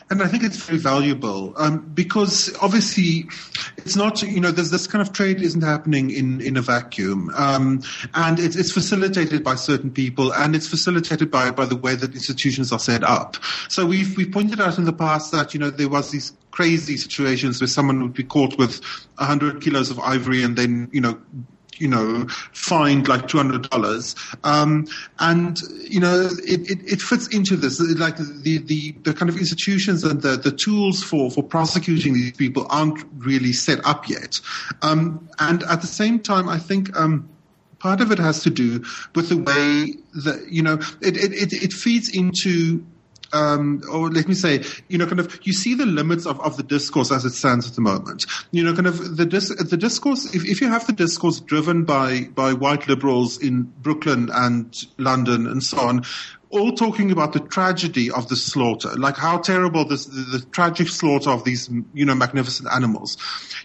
and 0.09 0.21
I 0.21 0.27
think 0.27 0.43
it's 0.43 0.57
very 0.57 0.77
valuable 0.77 1.53
um, 1.57 1.79
because 1.93 2.55
obviously 2.61 3.25
it's 3.77 3.95
not, 3.95 4.21
you 4.21 4.39
know, 4.39 4.51
there's 4.51 4.71
this 4.71 4.87
kind 4.87 5.01
of 5.01 5.13
trade 5.13 5.41
isn't 5.41 5.61
happening 5.61 6.11
in, 6.11 6.41
in 6.41 6.57
a 6.57 6.61
vacuum. 6.61 7.31
Um, 7.35 7.81
and 8.13 8.39
it's, 8.39 8.55
it's 8.55 8.71
facilitated 8.71 9.43
by 9.43 9.55
certain 9.55 9.91
people 9.91 10.33
and 10.33 10.55
it's 10.55 10.67
facilitated 10.67 11.31
by, 11.31 11.51
by 11.51 11.65
the 11.65 11.75
way 11.75 11.95
that 11.95 12.13
institutions 12.13 12.71
are 12.71 12.79
set 12.79 13.03
up. 13.03 13.37
So 13.69 13.85
we've, 13.85 14.15
we 14.17 14.25
pointed 14.29 14.59
out 14.59 14.77
in 14.77 14.85
the 14.85 14.93
past 14.93 15.31
that, 15.31 15.53
you 15.53 15.59
know, 15.59 15.69
there 15.69 15.89
was 15.89 16.11
these 16.11 16.33
crazy 16.51 16.97
situations 16.97 17.59
where 17.59 17.67
someone 17.67 18.01
would 18.01 18.13
be 18.13 18.23
caught 18.23 18.57
with 18.57 18.83
100 19.17 19.61
kilos 19.61 19.89
of 19.89 19.99
ivory 19.99 20.43
and 20.43 20.57
then, 20.57 20.89
you 20.91 21.01
know, 21.01 21.19
you 21.77 21.87
know, 21.87 22.27
fined 22.51 23.07
like 23.07 23.27
two 23.27 23.37
hundred 23.37 23.69
dollars, 23.69 24.15
um, 24.43 24.87
and 25.19 25.59
you 25.79 25.99
know, 25.99 26.29
it, 26.45 26.69
it, 26.69 26.91
it, 26.91 27.01
fits 27.01 27.27
into 27.27 27.55
this. 27.55 27.79
Like 27.79 28.17
the, 28.17 28.59
the 28.59 28.91
the 29.03 29.13
kind 29.13 29.29
of 29.29 29.37
institutions 29.37 30.03
and 30.03 30.21
the, 30.21 30.37
the 30.37 30.51
tools 30.51 31.03
for 31.03 31.31
for 31.31 31.43
prosecuting 31.43 32.13
these 32.13 32.33
people 32.33 32.67
aren't 32.69 33.03
really 33.17 33.53
set 33.53 33.85
up 33.85 34.09
yet, 34.09 34.39
um, 34.81 35.29
and 35.39 35.63
at 35.63 35.81
the 35.81 35.87
same 35.87 36.19
time, 36.19 36.49
I 36.49 36.59
think. 36.59 36.95
Um, 36.97 37.29
part 37.79 37.99
of 37.99 38.13
it 38.13 38.17
has 38.17 38.41
to 38.43 38.49
do 38.49 38.81
with 39.13 39.27
the 39.27 39.35
way 39.35 39.93
that 40.23 40.47
you 40.49 40.63
know 40.63 40.75
it, 41.01 41.17
it, 41.17 41.51
it, 41.51 41.73
feeds 41.73 42.07
into 42.07 42.81
um, 43.33 43.81
or 43.91 44.09
let 44.09 44.27
me 44.27 44.35
say, 44.35 44.63
you 44.87 44.97
know, 44.97 45.05
kind 45.05 45.19
of, 45.19 45.39
you 45.43 45.53
see 45.53 45.73
the 45.73 45.85
limits 45.85 46.25
of, 46.25 46.39
of 46.39 46.55
the 46.55 46.63
discourse 46.63 47.11
as 47.11 47.25
it 47.25 47.31
stands 47.31 47.67
at 47.67 47.75
the 47.75 47.81
moment. 47.81 48.25
You 48.51 48.63
know, 48.63 48.73
kind 48.73 48.87
of 48.87 49.17
the 49.17 49.25
dis- 49.25 49.55
the 49.55 49.77
discourse. 49.77 50.33
If, 50.33 50.45
if 50.45 50.61
you 50.61 50.69
have 50.69 50.85
the 50.87 50.93
discourse 50.93 51.39
driven 51.39 51.83
by 51.83 52.29
by 52.35 52.53
white 52.53 52.87
liberals 52.87 53.41
in 53.41 53.63
Brooklyn 53.81 54.29
and 54.31 54.85
London 54.97 55.47
and 55.47 55.63
so 55.63 55.79
on, 55.79 56.03
all 56.53 56.71
talking 56.71 57.11
about 57.11 57.33
the 57.33 57.39
tragedy 57.39 58.11
of 58.11 58.27
the 58.29 58.35
slaughter, 58.35 58.93
like 58.95 59.17
how 59.17 59.37
terrible 59.39 59.85
this, 59.85 60.05
the, 60.05 60.37
the 60.37 60.45
tragic 60.51 60.87
slaughter 60.87 61.31
of 61.31 61.43
these, 61.43 61.69
you 61.93 62.05
know, 62.05 62.15
magnificent 62.15 62.69
animals. 62.71 63.17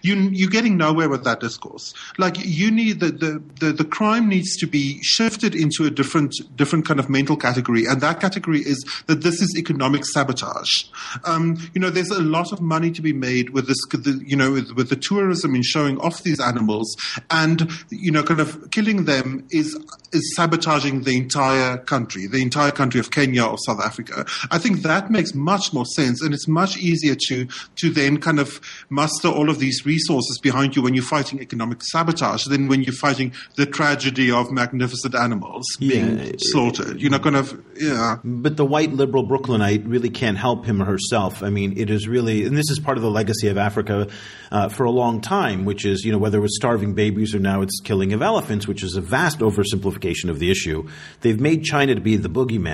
You, 0.02 0.14
you're 0.16 0.50
getting 0.50 0.76
nowhere 0.76 1.09
with 1.09 1.25
that 1.25 1.40
discourse. 1.40 1.92
Like 2.16 2.37
you 2.38 2.71
need 2.71 3.00
the, 3.00 3.11
the, 3.11 3.42
the, 3.61 3.73
the 3.73 3.85
crime 3.85 4.28
needs 4.28 4.57
to 4.59 4.66
be 4.66 5.00
shifted 5.02 5.54
into 5.54 5.85
a 5.85 5.90
different, 5.90 6.35
different 6.57 6.87
kind 6.87 6.99
of 6.99 7.11
mental 7.11 7.37
category. 7.37 7.85
And 7.85 8.00
that 8.00 8.21
category 8.21 8.61
is 8.61 8.85
that 9.07 9.23
this 9.23 9.42
is 9.42 9.54
economic 9.59 10.04
sabotage. 10.04 10.85
Um, 11.25 11.59
you 11.75 11.80
know, 11.80 11.90
there's 11.90 12.11
a 12.11 12.23
lot 12.23 12.52
of 12.52 12.61
money 12.61 12.90
to 12.92 13.02
be 13.02 13.12
made 13.12 13.50
with 13.50 13.66
this, 13.66 13.78
the, 13.90 14.23
you 14.25 14.37
know, 14.37 14.52
with, 14.52 14.73
with 14.73 14.88
the 14.88 14.97
tourism 14.97 15.54
in 15.54 15.62
showing 15.62 15.99
off 15.99 16.23
these 16.23 16.40
animals 16.40 16.97
and, 17.30 17.71
you 17.90 18.11
know, 18.11 18.23
kind 18.23 18.40
of 18.40 18.71
killing 18.71 19.04
them 19.04 19.47
is, 19.50 19.76
is 20.12 20.35
sabotaging 20.37 21.02
the 21.02 21.16
entire 21.16 21.76
country, 21.78 22.26
the 22.26 22.40
entire 22.40 22.71
country 22.78 23.00
of 23.00 23.11
Kenya 23.11 23.44
or 23.44 23.58
South 23.58 23.80
Africa. 23.80 24.25
I 24.50 24.58
think 24.58 24.82
that 24.82 25.11
makes 25.11 25.35
much 25.35 25.73
more 25.75 25.85
sense 25.85 26.23
and 26.23 26.32
it's 26.32 26.49
much 26.49 26.78
easier 26.78 27.16
to, 27.26 27.47
to 27.76 27.90
then 27.90 28.18
kind 28.18 28.38
of 28.38 28.61
muster 28.88 29.28
all 29.28 29.50
of 29.50 29.58
these 29.58 29.85
resources 29.85 30.38
behind 30.38 30.76
you 30.76 30.82
when 30.82 30.94
you're 30.94 31.04
fighting 31.16 31.40
economic 31.40 31.82
sabotage 31.82 32.44
than 32.44 32.68
when 32.68 32.82
you're 32.85 32.94
fighting 32.94 33.32
the 33.56 33.66
tragedy 33.66 34.30
of 34.30 34.50
magnificent 34.52 35.14
animals 35.14 35.64
being 35.80 36.18
yeah. 36.18 36.32
slaughtered. 36.38 37.02
You 37.02 37.11
know, 37.11 37.18
kind 37.18 37.37
of, 37.37 37.61
yeah. 37.76 38.18
But 38.25 38.56
the 38.56 38.64
white 38.64 38.92
liberal 38.92 39.25
Brooklynite 39.25 39.85
really 39.85 40.11
can't 40.11 40.38
help 40.38 40.64
him 40.64 40.80
or 40.80 40.85
herself. 40.85 41.42
I 41.42 41.50
mean, 41.50 41.76
it 41.76 41.90
is 41.90 42.06
really, 42.06 42.44
and 42.44 42.56
this 42.56 42.70
is 42.70 42.78
part 42.78 42.97
of 42.97 43.02
the 43.02 43.11
legacy 43.11 43.49
of 43.49 43.58
Africa 43.58 44.08
uh, 44.52 44.68
for 44.68 44.85
a 44.85 44.90
long 44.90 45.20
time, 45.20 45.64
which 45.64 45.85
is, 45.85 46.04
you 46.04 46.12
know, 46.12 46.18
whether 46.18 46.38
it 46.38 46.42
was 46.42 46.56
starving 46.56 46.94
babies 46.94 47.35
or 47.35 47.40
now 47.40 47.61
it's 47.62 47.80
killing 47.80 48.12
of 48.12 48.23
elephants, 48.23 48.68
which 48.68 48.82
is 48.82 48.94
a 48.97 49.00
vast 49.00 49.40
oversimplification 49.40 50.30
of 50.30 50.38
the 50.38 50.50
issue. 50.50 50.88
They've 51.23 51.40
made 51.40 51.64
China 51.64 51.94
to 51.94 52.00
be 52.00 52.16
the 52.16 52.30
boogeyman. 52.30 52.67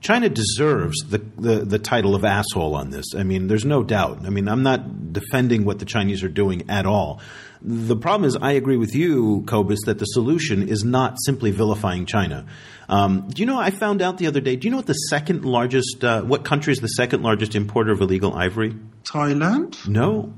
China 0.00 0.28
deserves 0.28 0.96
the, 1.08 1.18
the, 1.36 1.64
the 1.64 1.78
title 1.78 2.14
of 2.14 2.24
asshole 2.24 2.74
on 2.74 2.90
this. 2.90 3.14
I 3.16 3.22
mean, 3.22 3.48
there's 3.48 3.64
no 3.64 3.82
doubt. 3.82 4.26
I 4.26 4.30
mean, 4.30 4.48
I'm 4.48 4.62
not 4.62 5.12
defending 5.12 5.64
what 5.64 5.78
the 5.78 5.84
Chinese 5.84 6.22
are 6.22 6.28
doing 6.28 6.68
at 6.68 6.86
all. 6.86 7.20
The 7.60 7.96
problem 7.96 8.28
is, 8.28 8.36
I 8.36 8.52
agree 8.52 8.76
with 8.76 8.94
you, 8.94 9.42
Cobus, 9.46 9.80
that 9.86 9.98
the 9.98 10.04
solution 10.04 10.68
is 10.68 10.84
not 10.84 11.16
simply 11.26 11.50
vilifying 11.50 12.06
China. 12.06 12.46
Um, 12.88 13.28
do 13.28 13.42
you 13.42 13.46
know? 13.46 13.58
I 13.58 13.70
found 13.70 14.00
out 14.00 14.18
the 14.18 14.28
other 14.28 14.40
day. 14.40 14.56
Do 14.56 14.66
you 14.66 14.70
know 14.70 14.78
what 14.78 14.86
the 14.86 14.94
second 14.94 15.44
largest? 15.44 16.04
Uh, 16.04 16.22
what 16.22 16.44
country 16.44 16.72
is 16.72 16.78
the 16.78 16.88
second 16.88 17.22
largest 17.22 17.54
importer 17.54 17.90
of 17.90 18.00
illegal 18.00 18.32
ivory? 18.34 18.76
Thailand. 19.02 19.86
No, 19.88 20.32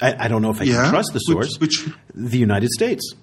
I, 0.00 0.24
I 0.24 0.28
don't 0.28 0.42
know 0.42 0.50
if 0.50 0.60
I 0.60 0.64
yeah. 0.64 0.82
can 0.82 0.90
trust 0.90 1.12
the 1.12 1.20
source. 1.20 1.58
Which, 1.58 1.86
which? 1.86 1.94
The 2.14 2.38
United 2.38 2.70
States. 2.70 3.14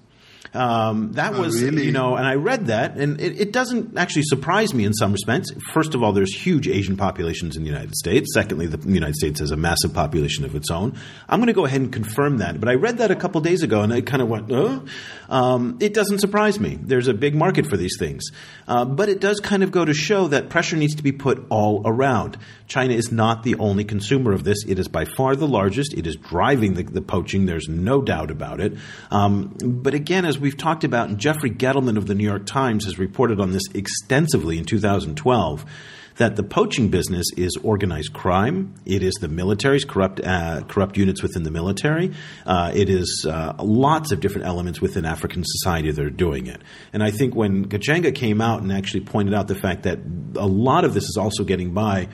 Um, 0.54 1.14
that 1.14 1.36
oh, 1.36 1.42
was, 1.42 1.62
really? 1.62 1.86
you 1.86 1.92
know, 1.92 2.16
and 2.16 2.26
I 2.26 2.36
read 2.36 2.68
that, 2.68 2.98
and 2.98 3.22
it, 3.22 3.40
it, 3.40 3.52
doesn't 3.54 3.98
actually 3.98 4.24
surprise 4.24 4.74
me 4.74 4.84
in 4.84 4.94
some 4.94 5.12
respects. 5.12 5.52
First 5.74 5.94
of 5.94 6.02
all, 6.02 6.12
there's 6.12 6.34
huge 6.34 6.68
Asian 6.68 6.98
populations 6.98 7.56
in 7.56 7.64
the 7.64 7.70
United 7.70 7.96
States. 7.96 8.32
Secondly, 8.34 8.66
the 8.66 8.80
United 8.92 9.16
States 9.16 9.40
has 9.42 9.52
a 9.52 9.58
massive 9.58 9.94
population 9.94 10.46
of 10.46 10.56
its 10.56 10.72
own. 10.72 10.98
I'm 11.28 11.40
going 11.40 11.48
to 11.48 11.54
go 11.54 11.66
ahead 11.66 11.82
and 11.82 11.94
confirm 11.94 12.40
that. 12.40 12.60
But 12.60 12.68
I 12.68 12.76
read 12.76 12.98
that 12.98 13.12
a 13.12 13.16
couple 13.16 13.42
days 13.42 13.62
ago, 13.62 13.82
and 13.82 13.94
I 13.94 14.02
kind 14.02 14.22
of 14.22 14.28
went, 14.28 14.52
oh. 14.52 14.86
Um, 15.30 15.78
it 15.80 15.94
doesn't 15.94 16.20
surprise 16.20 16.60
me. 16.60 16.80
There's 16.82 17.08
a 17.08 17.14
big 17.14 17.36
market 17.36 17.68
for 17.68 17.78
these 17.78 17.96
things. 18.00 18.24
Uh, 18.68 18.86
but 18.86 19.10
it 19.10 19.22
does 19.22 19.40
kind 19.40 19.62
of 19.62 19.72
go 19.72 19.86
to 19.86 19.94
show 19.94 20.28
that 20.30 20.50
pressure 20.50 20.76
needs 20.76 20.96
to 20.96 21.04
be 21.04 21.12
put 21.12 21.46
all 21.50 21.84
around. 21.86 22.38
China 22.68 22.94
is 22.94 23.12
not 23.12 23.44
the 23.44 23.56
only 23.56 23.84
consumer 23.84 24.32
of 24.32 24.44
this. 24.44 24.58
It 24.68 24.80
is 24.80 24.88
by 24.88 25.06
far 25.06 25.36
the 25.36 25.48
largest. 25.48 25.94
It 25.94 26.08
is 26.08 26.16
driving 26.16 26.74
the, 26.74 26.84
the 26.84 27.02
poaching. 27.02 27.46
There's 27.46 27.68
no 27.68 28.02
doubt 28.02 28.32
about 28.32 28.60
it. 28.60 28.74
Um, 29.12 29.56
but 29.62 29.94
again, 29.94 30.26
as 30.26 30.39
we've 30.40 30.58
talked 30.58 30.84
about, 30.84 31.10
and 31.10 31.18
Jeffrey 31.18 31.52
Gettleman 31.52 31.98
of 31.98 32.08
the 32.08 32.16
New 32.16 32.24
York 32.24 32.46
Times 32.46 32.86
has 32.86 32.98
reported 32.98 33.40
on 33.40 33.52
this 33.52 33.64
extensively 33.74 34.58
in 34.58 34.66
2012 34.66 35.66
that 36.20 36.36
the 36.36 36.44
poaching 36.44 36.90
business 36.90 37.26
is 37.38 37.58
organized 37.64 38.14
crime. 38.14 38.76
It 38.86 39.04
is 39.04 39.14
the 39.22 39.30
military's 39.30 39.86
corrupt 39.86 40.20
uh, 40.24 40.62
corrupt 40.68 40.98
units 40.98 41.24
within 41.24 41.44
the 41.44 41.52
military. 41.52 42.12
Uh, 42.46 42.72
it 42.76 42.90
is 42.90 43.26
uh, 43.28 43.54
lots 43.58 44.12
of 44.12 44.20
different 44.20 44.46
elements 44.46 44.82
within 44.82 45.06
African 45.06 45.44
society 45.46 45.92
that 45.92 46.04
are 46.04 46.10
doing 46.10 46.48
it. 46.48 46.62
And 46.92 47.02
I 47.02 47.12
think 47.12 47.36
when 47.36 47.68
Gachanja 47.68 48.14
came 48.14 48.42
out 48.42 48.62
and 48.62 48.72
actually 48.72 49.06
pointed 49.06 49.34
out 49.34 49.48
the 49.48 49.56
fact 49.56 49.84
that 49.84 50.00
a 50.36 50.46
lot 50.46 50.84
of 50.84 50.94
this 50.94 51.06
is 51.06 51.18
also 51.18 51.46
getting 51.46 51.74
by 51.74 52.10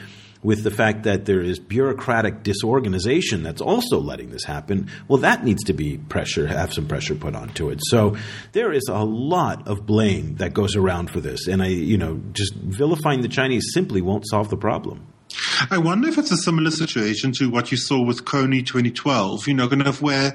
with 0.46 0.64
the 0.64 0.70
fact 0.70 1.04
that 1.04 1.26
there 1.26 1.42
is 1.42 1.58
bureaucratic 1.58 2.44
disorganization 2.44 3.42
that's 3.42 3.62
also 3.62 4.00
letting 4.00 4.30
this 4.30 4.44
happen, 4.44 4.88
well, 5.08 5.18
that 5.18 5.44
needs 5.44 5.64
to 5.64 5.74
be 5.74 5.98
pressure, 5.98 6.46
have 6.46 6.72
some 6.72 6.88
pressure 6.88 7.16
put 7.16 7.36
onto 7.36 7.72
it. 7.72 7.80
So 7.86 8.16
there 8.52 8.72
is 8.72 8.84
a 8.88 9.04
lot 9.04 9.68
of 9.68 9.88
blame 9.88 10.36
that 10.36 10.54
goes 10.54 10.76
around 10.76 11.10
for 11.10 11.20
this. 11.20 11.48
And 11.48 11.64
I, 11.64 11.70
you 11.70 11.98
know, 11.98 12.22
just 12.32 12.54
vilifying 12.54 13.22
the 13.22 13.28
Chinese 13.28 13.72
simply 13.74 14.04
won't 14.04 14.28
solve 14.28 14.50
the 14.50 14.58
problem. 14.58 15.08
I 15.70 15.78
wonder 15.78 16.08
if 16.08 16.18
it's 16.18 16.32
a 16.32 16.38
similar 16.38 16.72
situation 16.72 17.32
to 17.34 17.50
what 17.50 17.72
you 17.72 17.78
saw 17.78 18.02
with 18.02 18.26
Kony 18.26 18.66
2012, 18.66 19.48
you 19.48 19.54
know, 19.54 19.68
kind 19.68 19.88
of 19.88 20.02
where 20.02 20.34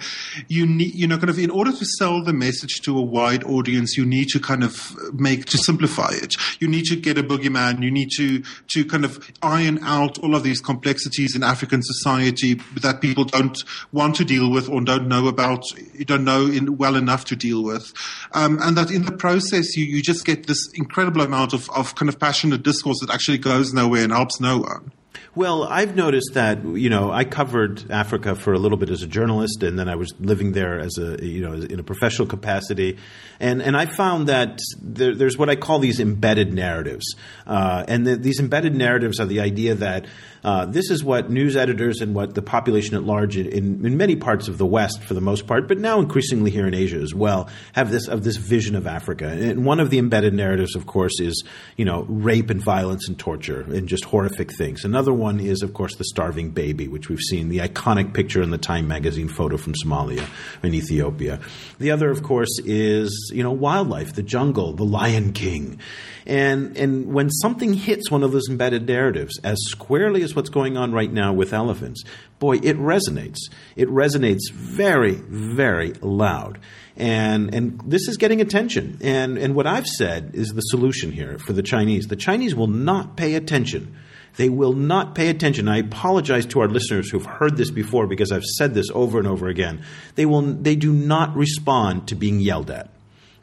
you 0.49 0.67
need, 0.67 0.95
you 0.95 1.07
know, 1.07 1.19
kind 1.19 1.31
of 1.31 1.39
in 1.39 1.51
order 1.51 1.73
to 1.73 1.85
sell 1.85 2.23
the 2.23 2.33
message 2.33 2.81
to 2.83 2.97
a 2.97 3.03
wide 3.03 3.45
audience, 3.45 3.97
you 3.97 4.07
need 4.07 4.29
to 4.29 4.41
kind 4.41 4.63
of 4.63 4.95
make, 5.13 5.47
to 5.47 5.59
simplify 5.59 6.11
it. 6.13 6.35
You 6.61 6.69
need 6.69 6.85
to 6.87 6.97
get 6.97 7.19
a 7.19 7.23
boogeyman. 7.23 7.83
You 7.83 7.91
need 7.91 8.11
to, 8.17 8.43
to 8.75 8.85
kind 8.85 9.05
of 9.05 9.31
iron 9.43 9.79
out 9.83 10.19
all 10.19 10.35
of 10.35 10.43
these 10.43 10.61
complexities 10.61 11.35
in 11.35 11.43
African 11.43 11.83
society 11.83 12.55
that 12.81 13.01
people 13.01 13.25
don't 13.25 13.59
want 13.93 14.17
to 14.17 14.25
deal 14.25 14.51
with 14.51 14.69
or 14.69 14.81
don't 14.81 15.09
know 15.09 15.29
about, 15.29 15.65
you 15.95 16.05
don't 16.05 16.25
know 16.25 16.47
in, 16.47 16.77
well 16.79 16.97
enough 16.97 17.25
to 17.27 17.37
deal 17.37 17.63
with. 17.63 17.93
Um, 18.33 18.59
and 18.63 18.77
that 18.77 18.91
in 18.91 19.05
the 19.05 19.13
process, 19.13 19.77
you, 19.77 19.85
you 19.85 20.03
just 20.03 20.25
get 20.25 20.47
this 20.47 20.71
incredible 20.75 21.23
amount 21.23 21.53
of, 21.53 21.69
of 21.71 21.95
kind 21.95 22.09
of 22.09 22.19
passionate 22.19 22.63
discourse 22.63 23.01
that 23.01 23.11
actually 23.11 23.39
goes 23.39 23.73
nowhere 23.73 24.05
and 24.05 24.13
helps 24.13 24.41
no 24.41 24.59
one. 24.59 24.93
Well, 25.35 25.65
I've 25.65 25.95
noticed 25.95 26.35
that 26.35 26.65
you 26.65 26.91
know 26.91 27.11
I 27.11 27.25
covered 27.25 27.91
Africa 27.91 28.35
for 28.35 28.53
a 28.53 28.59
little 28.59 28.79
bit 28.79 28.91
as 28.91 29.03
a 29.03 29.07
journalist, 29.07 29.63
and 29.63 29.79
then 29.79 29.89
I 29.89 29.95
was 29.95 30.13
living 30.19 30.53
there 30.53 30.81
as 30.81 30.99
a 30.99 31.25
you 31.25 31.43
know 31.43 31.53
in 31.53 31.79
a 31.79 31.83
professional 31.85 32.27
capacity, 32.27 32.99
and 33.39 33.63
and 33.63 33.77
I 33.77 33.87
found 33.87 34.29
that 34.29 34.59
there, 34.81 35.15
there's 35.15 35.39
what 35.39 35.49
I 35.49 35.57
call 35.57 35.79
these 35.79 36.01
embedded 36.01 36.53
narratives, 36.53 37.15
uh, 37.47 37.85
and 37.87 38.07
the, 38.07 38.17
these 38.17 38.41
embedded 38.41 38.75
narratives 38.75 39.21
are 39.21 39.27
the 39.27 39.41
idea 39.41 39.77
that 39.77 40.07
uh, 40.43 40.67
this 40.67 40.91
is 40.91 41.05
what 41.05 41.31
news 41.31 41.57
editors 41.57 42.01
and 42.01 42.15
what 42.15 42.35
the 42.35 42.43
population 42.43 42.97
at 42.97 43.03
large 43.03 43.37
in, 43.37 43.85
in, 43.85 43.97
many 43.97 44.17
parts 44.17 44.49
of 44.49 44.57
the 44.57 44.65
West, 44.65 45.03
for 45.03 45.13
the 45.13 45.21
most 45.21 45.47
part, 45.47 45.69
but 45.69 45.79
now 45.79 46.01
increasingly 46.01 46.51
here 46.51 46.67
in 46.67 46.75
Asia 46.75 46.97
as 46.97 47.15
well, 47.15 47.49
have 47.75 47.91
this 47.91 48.09
of 48.09 48.25
this 48.25 48.37
vision 48.37 48.75
of 48.75 48.87
Africa. 48.87 49.27
And 49.27 49.65
one 49.65 49.81
of 49.81 49.91
the 49.91 49.99
embedded 49.99 50.33
narratives, 50.33 50.75
of 50.75 50.87
course, 50.87 51.21
is 51.21 51.45
you 51.77 51.85
know 51.85 52.03
rape 52.09 52.51
and 52.51 52.63
violence 52.63 53.09
and 53.09 53.19
torture 53.19 53.61
and 53.61 53.87
just 53.87 54.05
horrific 54.05 54.51
things. 54.57 54.85
Another 54.85 55.10
one 55.13 55.41
is, 55.41 55.63
of 55.63 55.75
course, 55.75 55.97
the 55.97 56.05
starving 56.05 56.51
baby, 56.51 56.89
which 56.89 57.09
we've 57.09 57.21
seen 57.21 57.49
the 57.49 57.59
iconic 57.59 58.15
picture 58.15 58.43
in 58.43 58.51
the 58.51 58.59
Time 58.59 58.89
magazine 58.89 59.29
photo 59.29 59.57
from 59.57 59.75
Somalia 59.75 60.27
in 60.63 60.75
Ethiopia. 60.75 61.41
The 61.79 61.91
other, 61.91 62.11
of 62.11 62.23
course, 62.23 62.59
is 62.65 63.31
you 63.35 63.43
know 63.43 63.53
wildlife, 63.53 64.15
the 64.15 64.23
jungle, 64.23 64.73
the 64.73 64.85
Lion 64.85 65.33
King. 65.33 65.81
And, 66.27 66.77
and 66.77 67.13
when 67.13 67.31
something 67.31 67.75
hits 67.75 68.11
one 68.11 68.23
of 68.23 68.31
those 68.31 68.49
embedded 68.49 68.87
narratives 68.87 69.41
as 69.43 69.59
squarely 69.67 70.23
as 70.23 70.37
what's 70.37 70.51
going 70.51 70.77
on 70.77 70.93
right 70.93 71.13
now 71.13 71.33
with 71.33 71.53
elephants, 71.53 72.05
boy, 72.39 72.57
it 72.57 72.77
resonates. 72.77 73.39
It 73.75 73.89
resonates 73.89 74.51
very, 74.53 75.15
very 75.15 75.93
loud. 76.01 76.61
And, 76.97 77.55
and 77.55 77.81
this 77.85 78.09
is 78.09 78.17
getting 78.17 78.41
attention. 78.41 78.99
And, 79.01 79.39
and 79.39 79.55
what 79.55 79.67
I've 79.67 79.87
said 79.87 80.33
is 80.35 80.51
the 80.51 80.61
solution 80.61 81.11
here 81.11 81.39
for 81.39 81.53
the 81.53 81.63
Chinese. 81.63 82.07
The 82.07 82.17
Chinese 82.17 82.55
will 82.55 82.67
not 82.67 83.17
pay 83.17 83.35
attention. 83.35 83.97
They 84.37 84.49
will 84.49 84.73
not 84.73 85.15
pay 85.15 85.29
attention. 85.29 85.69
I 85.69 85.79
apologize 85.79 86.47
to 86.47 86.61
our 86.61 86.69
listeners 86.69 87.11
who've 87.11 87.25
heard 87.25 87.57
this 87.57 87.71
before 87.71 88.07
because 88.07 88.33
I've 88.33 88.45
said 88.45 88.75
this 88.75 88.89
over 88.95 89.19
and 89.19 89.29
over 89.29 89.49
again. 89.49 89.83
They, 90.15 90.27
will, 90.27 90.43
they 90.43 90.77
do 90.77 90.93
not 90.93 91.35
respond 91.37 92.09
to 92.09 92.15
being 92.15 92.41
yelled 92.41 92.71
at. 92.71 92.91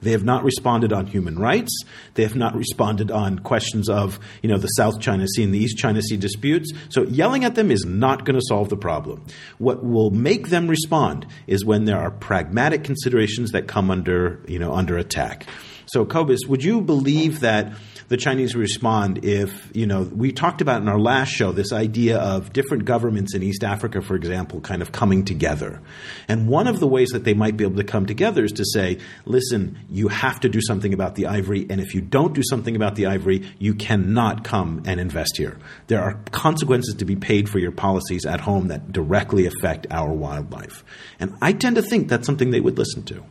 They 0.01 0.11
have 0.11 0.23
not 0.23 0.43
responded 0.43 0.93
on 0.93 1.07
human 1.07 1.39
rights. 1.39 1.75
They 2.13 2.23
have 2.23 2.35
not 2.35 2.55
responded 2.55 3.09
on 3.09 3.39
questions 3.39 3.89
of, 3.89 4.19
you 4.43 4.49
know, 4.49 4.57
the 4.57 4.67
South 4.67 5.01
China 5.01 5.27
Sea 5.27 5.43
and 5.43 5.53
the 5.53 5.59
East 5.59 5.77
China 5.77 6.01
Sea 6.01 6.17
disputes. 6.17 6.71
So 6.89 7.03
yelling 7.03 7.43
at 7.43 7.55
them 7.55 7.71
is 7.71 7.83
not 7.83 8.23
going 8.23 8.39
to 8.39 8.45
solve 8.47 8.69
the 8.69 8.77
problem. 8.77 9.25
What 9.57 9.83
will 9.83 10.11
make 10.11 10.49
them 10.49 10.67
respond 10.67 11.25
is 11.47 11.65
when 11.65 11.85
there 11.85 11.97
are 11.97 12.11
pragmatic 12.11 12.83
considerations 12.83 13.51
that 13.51 13.67
come 13.67 13.89
under, 13.89 14.39
you 14.47 14.59
know, 14.59 14.73
under 14.73 14.97
attack. 14.97 15.47
So, 15.87 16.05
Cobus, 16.05 16.41
would 16.47 16.63
you 16.63 16.81
believe 16.81 17.39
that 17.39 17.71
the 18.09 18.17
Chinese 18.17 18.55
respond 18.55 19.25
if, 19.25 19.69
you 19.75 19.85
know, 19.85 20.01
we 20.03 20.31
talked 20.31 20.61
about 20.61 20.81
in 20.81 20.87
our 20.87 20.99
last 20.99 21.29
show 21.29 21.51
this 21.51 21.73
idea 21.73 22.17
of 22.17 22.53
different 22.53 22.85
governments 22.85 23.35
in 23.35 23.43
East 23.43 23.63
Africa, 23.63 24.01
for 24.01 24.15
example, 24.15 24.61
kind 24.61 24.81
of 24.81 24.91
coming 24.91 25.25
together. 25.25 25.81
And 26.27 26.47
one 26.47 26.67
of 26.67 26.79
the 26.79 26.87
ways 26.87 27.09
that 27.09 27.25
they 27.25 27.33
might 27.33 27.57
be 27.57 27.63
able 27.63 27.77
to 27.77 27.83
come 27.83 28.05
together 28.05 28.43
is 28.45 28.53
to 28.53 28.65
say, 28.65 28.99
listen, 29.25 29.77
you 29.89 30.07
have 30.07 30.39
to 30.41 30.49
do 30.49 30.61
something 30.61 30.93
about 30.93 31.15
the 31.15 31.27
ivory, 31.27 31.65
and 31.69 31.81
if 31.81 31.93
you 31.93 32.01
don't 32.01 32.33
do 32.33 32.43
something 32.49 32.75
about 32.75 32.95
the 32.95 33.07
ivory, 33.07 33.51
you 33.59 33.73
cannot 33.73 34.43
come 34.43 34.83
and 34.85 34.99
invest 34.99 35.37
here. 35.37 35.57
There 35.87 36.01
are 36.01 36.19
consequences 36.31 36.95
to 36.95 37.05
be 37.05 37.15
paid 37.15 37.49
for 37.49 37.59
your 37.59 37.71
policies 37.71 38.25
at 38.25 38.39
home 38.39 38.67
that 38.69 38.91
directly 38.91 39.45
affect 39.45 39.87
our 39.91 40.13
wildlife. 40.13 40.83
And 41.19 41.35
I 41.41 41.53
tend 41.53 41.75
to 41.75 41.81
think 41.81 42.07
that's 42.07 42.25
something 42.25 42.51
they 42.51 42.61
would 42.61 42.77
listen 42.77 43.03
to. 43.03 43.23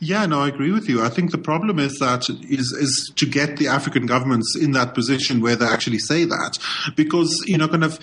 Yeah, 0.00 0.26
no, 0.26 0.40
I 0.40 0.48
agree 0.48 0.72
with 0.72 0.88
you. 0.88 1.02
I 1.02 1.08
think 1.08 1.30
the 1.30 1.38
problem 1.38 1.78
is 1.78 1.98
that 1.98 2.28
is 2.28 2.72
is 2.72 3.12
to 3.16 3.26
get 3.26 3.56
the 3.56 3.68
African 3.68 4.06
governments 4.06 4.56
in 4.56 4.72
that 4.72 4.94
position 4.94 5.40
where 5.40 5.56
they 5.56 5.66
actually 5.66 5.98
say 5.98 6.24
that, 6.24 6.58
because 6.96 7.32
you 7.46 7.58
know, 7.58 7.68
kind 7.68 7.84
of 7.84 7.98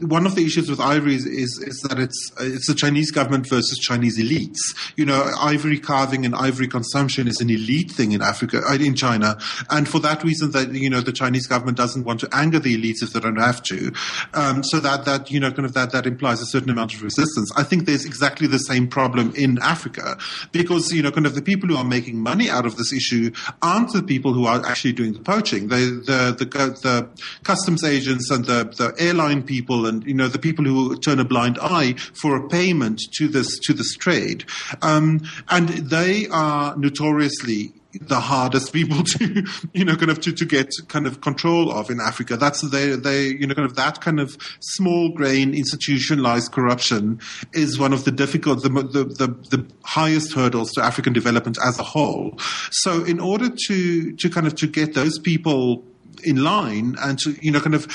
one 0.00 0.26
of 0.26 0.34
the 0.34 0.44
issues 0.44 0.68
with 0.68 0.80
ivory 0.80 1.14
is 1.14 1.26
is, 1.26 1.62
is 1.66 1.80
that 1.88 1.98
it's 1.98 2.32
it's 2.40 2.66
the 2.66 2.74
Chinese 2.74 3.10
government 3.10 3.48
versus 3.48 3.78
Chinese 3.78 4.18
elites. 4.18 4.58
You 4.96 5.06
know, 5.06 5.30
ivory 5.40 5.78
carving 5.78 6.24
and 6.24 6.34
ivory 6.34 6.68
consumption 6.68 7.28
is 7.28 7.40
an 7.40 7.50
elite 7.50 7.90
thing 7.90 8.12
in 8.12 8.22
Africa, 8.22 8.62
uh, 8.68 8.74
in 8.74 8.94
China, 8.94 9.38
and 9.70 9.88
for 9.88 10.00
that 10.00 10.22
reason, 10.24 10.50
that 10.52 10.72
you 10.72 10.90
know, 10.90 11.00
the 11.00 11.12
Chinese 11.12 11.46
government 11.46 11.76
doesn't 11.76 12.04
want 12.04 12.20
to 12.20 12.28
anger 12.32 12.58
the 12.58 12.76
elites 12.76 13.02
if 13.02 13.12
they 13.12 13.20
don't 13.20 13.40
have 13.40 13.62
to. 13.64 13.92
Um, 14.34 14.62
so 14.62 14.80
that 14.80 15.04
that 15.04 15.30
you 15.30 15.40
know, 15.40 15.50
kind 15.50 15.66
of 15.66 15.74
that 15.74 15.92
that 15.92 16.06
implies 16.06 16.40
a 16.40 16.46
certain 16.46 16.70
amount 16.70 16.94
of 16.94 17.02
resistance. 17.02 17.52
I 17.56 17.62
think 17.62 17.86
there's 17.86 18.04
exactly 18.04 18.46
the 18.46 18.58
same 18.58 18.88
problem 18.88 19.32
in 19.34 19.58
Africa 19.62 20.18
because 20.52 20.92
you 20.92 21.02
know 21.06 21.12
kind 21.12 21.26
of 21.26 21.34
the 21.34 21.42
people 21.42 21.68
who 21.68 21.76
are 21.76 21.84
making 21.84 22.18
money 22.18 22.50
out 22.50 22.66
of 22.66 22.76
this 22.76 22.92
issue 22.92 23.30
aren't 23.62 23.92
the 23.92 24.02
people 24.02 24.32
who 24.32 24.44
are 24.46 24.64
actually 24.66 24.92
doing 24.92 25.12
the 25.12 25.20
poaching. 25.20 25.68
They, 25.68 25.84
the, 25.84 26.34
the, 26.38 26.44
the 26.44 27.08
customs 27.42 27.84
agents 27.84 28.30
and 28.30 28.44
the, 28.44 28.64
the 28.64 28.94
airline 29.02 29.42
people 29.42 29.86
and, 29.86 30.04
you 30.04 30.14
know, 30.14 30.28
the 30.28 30.38
people 30.38 30.64
who 30.64 30.98
turn 30.98 31.20
a 31.20 31.24
blind 31.24 31.58
eye 31.60 31.94
for 32.20 32.36
a 32.36 32.48
payment 32.48 33.00
to 33.18 33.28
this, 33.28 33.58
to 33.60 33.72
this 33.72 33.94
trade. 33.96 34.44
Um, 34.82 35.20
and 35.48 35.68
they 35.68 36.26
are 36.28 36.76
notoriously 36.76 37.72
the 38.00 38.20
hardest 38.20 38.72
people 38.72 39.02
to, 39.04 39.44
you 39.72 39.84
know, 39.84 39.96
kind 39.96 40.10
of 40.10 40.20
to, 40.20 40.32
to 40.32 40.44
get 40.44 40.70
kind 40.88 41.06
of 41.06 41.20
control 41.20 41.70
of 41.70 41.90
in 41.90 42.00
Africa. 42.00 42.36
That's 42.36 42.60
they, 42.70 42.96
they, 42.96 43.26
you 43.26 43.46
know, 43.46 43.54
kind 43.54 43.68
of 43.68 43.76
that 43.76 44.00
kind 44.00 44.20
of 44.20 44.36
small 44.60 45.10
grain 45.10 45.54
institutionalized 45.54 46.52
corruption 46.52 47.20
is 47.52 47.78
one 47.78 47.92
of 47.92 48.04
the 48.04 48.12
difficult, 48.12 48.62
the, 48.62 48.68
the, 48.68 49.04
the, 49.04 49.56
the 49.56 49.66
highest 49.84 50.32
hurdles 50.32 50.72
to 50.72 50.82
African 50.82 51.12
development 51.12 51.58
as 51.64 51.78
a 51.78 51.82
whole. 51.82 52.38
So 52.70 53.04
in 53.04 53.20
order 53.20 53.48
to, 53.66 54.12
to 54.12 54.30
kind 54.30 54.46
of 54.46 54.54
to 54.56 54.66
get 54.66 54.94
those 54.94 55.18
people 55.18 55.84
in 56.24 56.42
line 56.42 56.96
and 57.00 57.18
to, 57.20 57.36
you 57.40 57.50
know, 57.50 57.60
kind 57.60 57.74
of, 57.74 57.86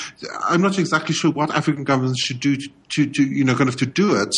I'm 0.44 0.60
not 0.60 0.78
exactly 0.78 1.14
sure 1.14 1.30
what 1.30 1.50
African 1.54 1.84
governments 1.84 2.22
should 2.22 2.40
do 2.40 2.56
to, 2.56 2.68
to, 2.90 3.06
to 3.06 3.22
you 3.24 3.44
know, 3.44 3.54
kind 3.54 3.68
of 3.68 3.76
to 3.76 3.86
do 3.86 4.20
it. 4.20 4.34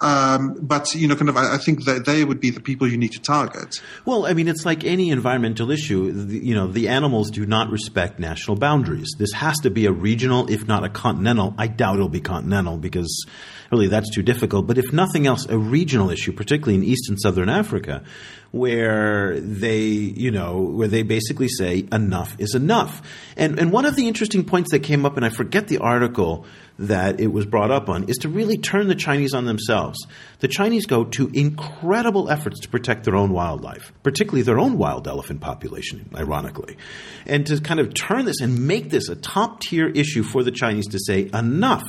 Um, 0.00 0.58
but, 0.60 0.94
you 0.94 1.08
know, 1.08 1.16
kind 1.16 1.28
of, 1.28 1.36
I, 1.36 1.54
I, 1.54 1.58
think 1.58 1.84
that 1.84 2.04
they 2.04 2.24
would 2.24 2.40
be 2.40 2.50
the 2.50 2.60
people 2.60 2.86
you 2.86 2.96
need 2.96 3.12
to 3.12 3.20
target. 3.20 3.80
Well, 4.04 4.26
I 4.26 4.34
mean, 4.34 4.48
it's 4.48 4.64
like 4.64 4.84
any 4.84 5.10
environmental 5.10 5.70
issue. 5.70 6.12
The, 6.12 6.38
you 6.38 6.54
know, 6.54 6.66
the 6.66 6.88
animals 6.88 7.30
do 7.30 7.46
not 7.46 7.70
respect 7.70 8.18
national 8.18 8.56
boundaries. 8.56 9.08
This 9.18 9.32
has 9.32 9.56
to 9.58 9.70
be 9.70 9.86
a 9.86 9.92
regional, 9.92 10.50
if 10.50 10.66
not 10.66 10.84
a 10.84 10.88
continental. 10.88 11.54
I 11.58 11.66
doubt 11.66 11.96
it'll 11.96 12.08
be 12.08 12.20
continental 12.20 12.76
because 12.76 13.26
really 13.70 13.88
that's 13.88 14.10
too 14.14 14.22
difficult. 14.22 14.66
But 14.66 14.78
if 14.78 14.92
nothing 14.92 15.26
else, 15.26 15.46
a 15.48 15.58
regional 15.58 16.10
issue, 16.10 16.32
particularly 16.32 16.76
in 16.76 16.84
East 16.84 17.08
and 17.08 17.20
Southern 17.20 17.48
Africa, 17.48 18.02
where 18.52 19.38
they, 19.40 19.80
you 19.80 20.30
know, 20.30 20.60
where 20.60 20.88
they 20.88 21.02
basically 21.02 21.48
say 21.48 21.86
enough 21.92 22.36
is 22.38 22.54
enough. 22.54 23.02
And 23.36 23.58
and 23.58 23.72
one 23.72 23.84
of 23.84 23.96
the 23.96 24.08
interesting 24.08 24.44
points 24.44 24.70
that 24.72 24.80
came 24.80 25.04
up, 25.04 25.16
and 25.16 25.24
I 25.24 25.30
forget 25.30 25.68
the 25.68 25.78
article 25.78 26.46
that 26.78 27.20
it 27.20 27.28
was 27.28 27.46
brought 27.46 27.70
up 27.70 27.88
on, 27.88 28.04
is 28.04 28.18
to 28.18 28.28
really 28.28 28.58
turn 28.58 28.88
the 28.88 28.94
Chinese 28.94 29.32
on 29.32 29.46
themselves. 29.46 29.98
The 30.40 30.48
Chinese 30.48 30.86
go 30.86 31.04
to 31.04 31.30
incredible 31.32 32.30
efforts 32.30 32.60
to 32.60 32.68
protect 32.68 33.04
their 33.04 33.16
own 33.16 33.32
wildlife, 33.32 33.92
particularly 34.02 34.42
their 34.42 34.58
own 34.58 34.76
wild 34.76 35.08
elephant 35.08 35.40
population, 35.40 36.08
ironically, 36.14 36.76
and 37.24 37.46
to 37.46 37.60
kind 37.60 37.80
of 37.80 37.94
turn 37.94 38.26
this 38.26 38.40
and 38.40 38.66
make 38.66 38.90
this 38.90 39.08
a 39.08 39.16
top 39.16 39.60
tier 39.60 39.88
issue 39.88 40.22
for 40.22 40.42
the 40.42 40.50
Chinese 40.50 40.86
to 40.88 40.98
say 40.98 41.30
enough. 41.32 41.84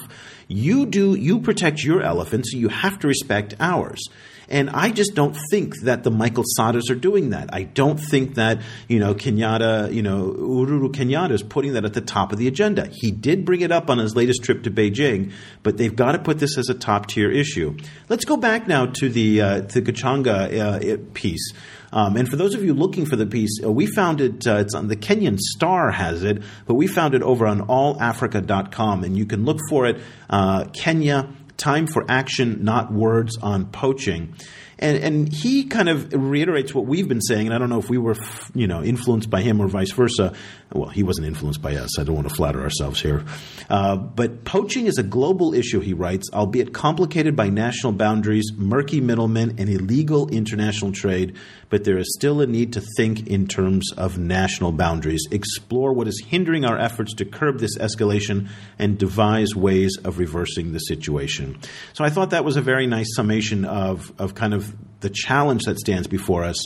You 0.47 0.85
do 0.85 1.15
you 1.15 1.39
protect 1.39 1.83
your 1.83 2.01
elephants, 2.01 2.53
you 2.53 2.69
have 2.69 2.99
to 2.99 3.07
respect 3.07 3.55
ours. 3.59 4.07
And 4.49 4.69
I 4.69 4.91
just 4.91 5.13
don't 5.13 5.35
think 5.51 5.81
that 5.81 6.03
the 6.03 6.11
Michael 6.11 6.45
Satas 6.57 6.89
are 6.89 6.95
doing 6.95 7.31
that. 7.31 7.49
I 7.53 7.63
don't 7.63 7.97
think 7.97 8.35
that, 8.35 8.61
you 8.87 8.99
know, 8.99 9.13
Kenyatta, 9.13 9.93
you 9.93 10.01
know, 10.01 10.33
Uhuru 10.37 10.89
Kenyatta 10.93 11.31
is 11.31 11.43
putting 11.43 11.73
that 11.73 11.83
at 11.83 11.93
the 11.93 12.01
top 12.01 12.31
of 12.31 12.37
the 12.37 12.47
agenda. 12.47 12.89
He 12.91 13.11
did 13.11 13.43
bring 13.43 13.61
it 13.61 13.71
up 13.71 13.89
on 13.89 13.97
his 13.97 14.15
latest 14.15 14.43
trip 14.43 14.63
to 14.63 14.71
Beijing, 14.71 15.33
but 15.63 15.77
they've 15.77 15.95
got 15.95 16.13
to 16.13 16.19
put 16.19 16.39
this 16.39 16.57
as 16.57 16.69
a 16.69 16.73
top 16.73 17.07
tier 17.07 17.29
issue. 17.29 17.75
Let's 18.07 18.23
go 18.23 18.37
back 18.37 18.67
now 18.67 18.85
to 18.85 19.09
the, 19.09 19.41
uh, 19.41 19.61
to 19.61 19.81
Gachanja 19.81 20.57
uh, 20.57 20.97
piece. 21.13 21.51
Um, 21.91 22.17
and 22.17 22.27
for 22.27 22.35
those 22.35 22.53
of 22.53 22.63
you 22.63 22.73
looking 22.73 23.05
for 23.05 23.15
the 23.15 23.25
piece, 23.25 23.59
uh, 23.63 23.71
we 23.71 23.85
found 23.87 24.21
it, 24.21 24.45
uh, 24.47 24.57
it's 24.57 24.75
on 24.75 24.87
the 24.87 24.95
Kenyan 24.95 25.37
Star 25.39 25.91
has 25.91 26.23
it, 26.23 26.43
but 26.65 26.75
we 26.75 26.87
found 26.87 27.13
it 27.15 27.21
over 27.21 27.47
on 27.47 27.67
allafrica.com, 27.67 29.03
and 29.03 29.17
you 29.17 29.25
can 29.25 29.45
look 29.45 29.59
for 29.69 29.85
it, 29.85 29.99
uh, 30.29 30.65
Kenya 30.73 31.29
time 31.57 31.87
for 31.87 32.05
action, 32.07 32.63
not 32.63 32.93
words 32.93 33.37
on 33.37 33.65
poaching. 33.65 34.35
And, 34.79 34.97
and 34.97 35.33
he 35.33 35.65
kind 35.65 35.89
of 35.89 36.13
reiterates 36.13 36.73
what 36.73 36.85
we've 36.85 37.07
been 37.07 37.21
saying, 37.21 37.47
and 37.47 37.53
I 37.53 37.57
don't 37.57 37.69
know 37.69 37.79
if 37.79 37.89
we 37.89 37.97
were, 37.97 38.15
you 38.53 38.67
know, 38.67 38.83
influenced 38.83 39.29
by 39.29 39.41
him 39.41 39.59
or 39.59 39.67
vice 39.67 39.91
versa. 39.91 40.33
Well, 40.73 40.89
he 40.89 41.01
wasn't 41.01 41.27
influenced 41.27 41.61
by 41.61 41.75
us. 41.75 41.97
I 41.97 42.03
don't 42.03 42.15
want 42.15 42.27
to 42.27 42.35
flatter 42.35 42.61
ourselves 42.61 43.01
here. 43.01 43.23
Uh, 43.69 43.95
but 43.95 44.43
poaching 44.43 44.85
is 44.85 44.97
a 44.97 45.03
global 45.03 45.53
issue, 45.53 45.79
he 45.79 45.93
writes, 45.93 46.29
albeit 46.33 46.73
complicated 46.73 47.37
by 47.37 47.49
national 47.49 47.93
boundaries, 47.93 48.51
murky 48.55 48.99
middlemen, 48.99 49.55
and 49.59 49.69
illegal 49.69 50.27
international 50.27 50.91
trade. 50.91 51.37
But 51.69 51.85
there 51.85 51.97
is 51.97 52.13
still 52.13 52.41
a 52.41 52.47
need 52.47 52.73
to 52.73 52.81
think 52.97 53.27
in 53.27 53.47
terms 53.47 53.91
of 53.95 54.17
national 54.17 54.73
boundaries, 54.73 55.25
explore 55.31 55.93
what 55.93 56.07
is 56.07 56.21
hindering 56.27 56.65
our 56.65 56.77
efforts 56.77 57.13
to 57.15 57.25
curb 57.25 57.59
this 57.59 57.77
escalation, 57.77 58.49
and 58.77 58.97
devise 58.97 59.55
ways 59.55 59.97
of 60.03 60.19
reversing 60.19 60.73
the 60.73 60.79
situation. 60.79 61.57
So 61.93 62.03
I 62.03 62.09
thought 62.09 62.31
that 62.31 62.43
was 62.43 62.57
a 62.57 62.61
very 62.61 62.87
nice 62.87 63.15
summation 63.15 63.63
of, 63.63 64.11
of 64.19 64.35
kind 64.35 64.53
of 64.53 64.75
the 64.99 65.09
challenge 65.09 65.63
that 65.63 65.79
stands 65.79 66.07
before 66.07 66.43
us. 66.43 66.57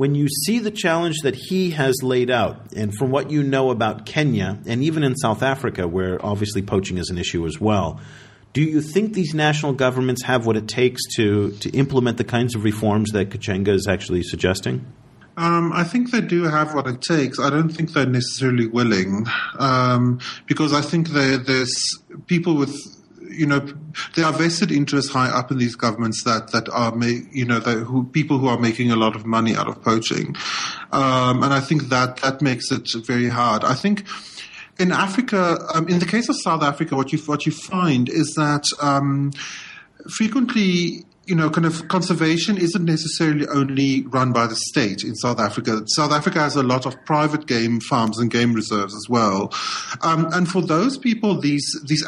When 0.00 0.14
you 0.14 0.28
see 0.30 0.60
the 0.60 0.70
challenge 0.70 1.18
that 1.24 1.34
he 1.34 1.72
has 1.72 2.02
laid 2.02 2.30
out, 2.30 2.72
and 2.74 2.90
from 2.96 3.10
what 3.10 3.30
you 3.30 3.42
know 3.42 3.68
about 3.68 4.06
Kenya, 4.06 4.58
and 4.64 4.82
even 4.82 5.02
in 5.02 5.14
South 5.14 5.42
Africa, 5.42 5.86
where 5.86 6.24
obviously 6.24 6.62
poaching 6.62 6.96
is 6.96 7.10
an 7.10 7.18
issue 7.18 7.44
as 7.44 7.60
well, 7.60 8.00
do 8.54 8.62
you 8.62 8.80
think 8.80 9.12
these 9.12 9.34
national 9.34 9.74
governments 9.74 10.24
have 10.24 10.46
what 10.46 10.56
it 10.56 10.68
takes 10.68 11.02
to, 11.16 11.50
to 11.50 11.68
implement 11.76 12.16
the 12.16 12.24
kinds 12.24 12.54
of 12.54 12.64
reforms 12.64 13.10
that 13.10 13.28
Gachanja 13.28 13.74
is 13.74 13.86
actually 13.86 14.22
suggesting? 14.22 14.90
Um, 15.36 15.70
I 15.74 15.84
think 15.84 16.12
they 16.12 16.22
do 16.22 16.44
have 16.44 16.74
what 16.74 16.86
it 16.86 17.02
takes. 17.02 17.38
I 17.38 17.50
don't 17.50 17.68
think 17.68 17.92
they're 17.92 18.06
necessarily 18.06 18.68
willing, 18.68 19.26
um, 19.58 20.18
because 20.46 20.72
I 20.72 20.80
think 20.80 21.10
there's 21.10 21.76
people 22.26 22.56
with 22.56 22.74
you 23.30 23.46
know, 23.46 23.60
there 24.14 24.24
are 24.26 24.32
vested 24.32 24.70
interests 24.70 25.10
high 25.10 25.28
up 25.28 25.50
in 25.50 25.58
these 25.58 25.76
governments 25.76 26.24
that 26.24 26.52
that 26.52 26.68
are, 26.68 26.94
make, 26.94 27.24
you 27.32 27.44
know, 27.44 27.60
who, 27.60 28.04
people 28.04 28.38
who 28.38 28.48
are 28.48 28.58
making 28.58 28.90
a 28.90 28.96
lot 28.96 29.16
of 29.16 29.26
money 29.26 29.56
out 29.56 29.68
of 29.68 29.82
poaching, 29.82 30.36
um, 30.92 31.42
and 31.42 31.52
I 31.52 31.60
think 31.60 31.84
that 31.84 32.18
that 32.18 32.42
makes 32.42 32.70
it 32.70 32.88
very 33.06 33.28
hard. 33.28 33.64
I 33.64 33.74
think 33.74 34.04
in 34.78 34.92
Africa, 34.92 35.58
um, 35.74 35.88
in 35.88 35.98
the 35.98 36.06
case 36.06 36.28
of 36.28 36.36
South 36.36 36.62
Africa, 36.62 36.96
what 36.96 37.12
you 37.12 37.18
what 37.20 37.46
you 37.46 37.52
find 37.52 38.08
is 38.08 38.34
that 38.36 38.64
um, 38.80 39.32
frequently 40.08 41.04
you 41.30 41.36
know, 41.36 41.48
kind 41.48 41.64
of 41.64 41.86
conservation 41.86 42.58
isn't 42.58 42.84
necessarily 42.84 43.46
only 43.46 44.02
run 44.08 44.32
by 44.32 44.48
the 44.48 44.56
state 44.56 45.04
in 45.04 45.14
South 45.14 45.38
Africa. 45.38 45.80
South 45.86 46.10
Africa 46.10 46.40
has 46.40 46.56
a 46.56 46.62
lot 46.64 46.86
of 46.86 47.04
private 47.04 47.46
game 47.46 47.78
farms 47.78 48.18
and 48.18 48.32
game 48.32 48.52
reserves 48.52 48.96
as 48.96 49.06
well. 49.08 49.52
Um, 50.02 50.26
and 50.32 50.48
for 50.48 50.60
those 50.60 50.98
people, 50.98 51.40
these 51.40 51.64
these 51.86 52.04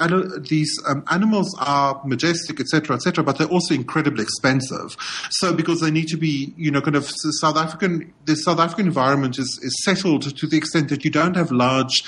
these 0.49 0.77
um, 0.89 1.05
animals 1.09 1.57
are 1.61 2.03
majestic, 2.05 2.59
etc., 2.59 2.97
etc., 2.97 3.23
but 3.23 3.39
they're 3.39 3.47
also 3.47 3.75
incredibly 3.75 4.25
expensive. 4.25 4.97
So 5.31 5.55
because 5.55 5.81
they 5.81 5.93
need 5.93 6.09
to 6.09 6.17
be, 6.17 6.53
you 6.57 6.73
know, 6.73 6.81
kind 6.81 6.97
of 6.97 7.09
South 7.09 7.57
African, 7.57 8.13
the 8.25 8.35
South 8.35 8.59
African 8.59 8.87
environment 8.89 9.39
is, 9.39 9.61
is 9.63 9.85
settled 9.85 10.37
to 10.37 10.47
the 10.49 10.57
extent 10.57 10.89
that 10.89 11.05
you 11.05 11.13
don't 11.13 11.37
have 11.37 11.53
large 11.53 12.03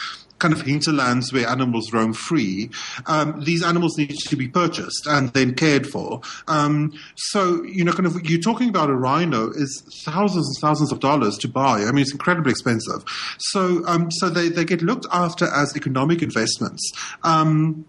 kind 0.44 0.52
of 0.52 0.60
hinterlands 0.60 1.32
where 1.32 1.48
animals 1.48 1.90
roam 1.90 2.12
free, 2.12 2.68
um, 3.06 3.40
these 3.40 3.62
animals 3.64 3.96
need 3.96 4.14
to 4.14 4.36
be 4.36 4.46
purchased 4.46 5.06
and 5.06 5.32
then 5.32 5.54
cared 5.54 5.86
for. 5.86 6.20
Um, 6.48 6.92
so, 7.16 7.62
you 7.62 7.82
know, 7.82 7.92
kind 7.92 8.04
of, 8.04 8.22
you're 8.28 8.42
talking 8.42 8.68
about 8.68 8.90
a 8.90 8.94
rhino 8.94 9.48
is 9.48 9.82
thousands 10.04 10.46
and 10.46 10.56
thousands 10.60 10.92
of 10.92 11.00
dollars 11.00 11.38
to 11.38 11.48
buy. 11.48 11.84
I 11.84 11.92
mean, 11.92 12.02
it's 12.02 12.12
incredibly 12.12 12.50
expensive. 12.50 13.02
So, 13.38 13.82
um, 13.86 14.10
so 14.10 14.28
they, 14.28 14.50
they 14.50 14.66
get 14.66 14.82
looked 14.82 15.06
after 15.10 15.46
as 15.46 15.74
economic 15.74 16.20
investments. 16.20 16.92
Um, 17.22 17.86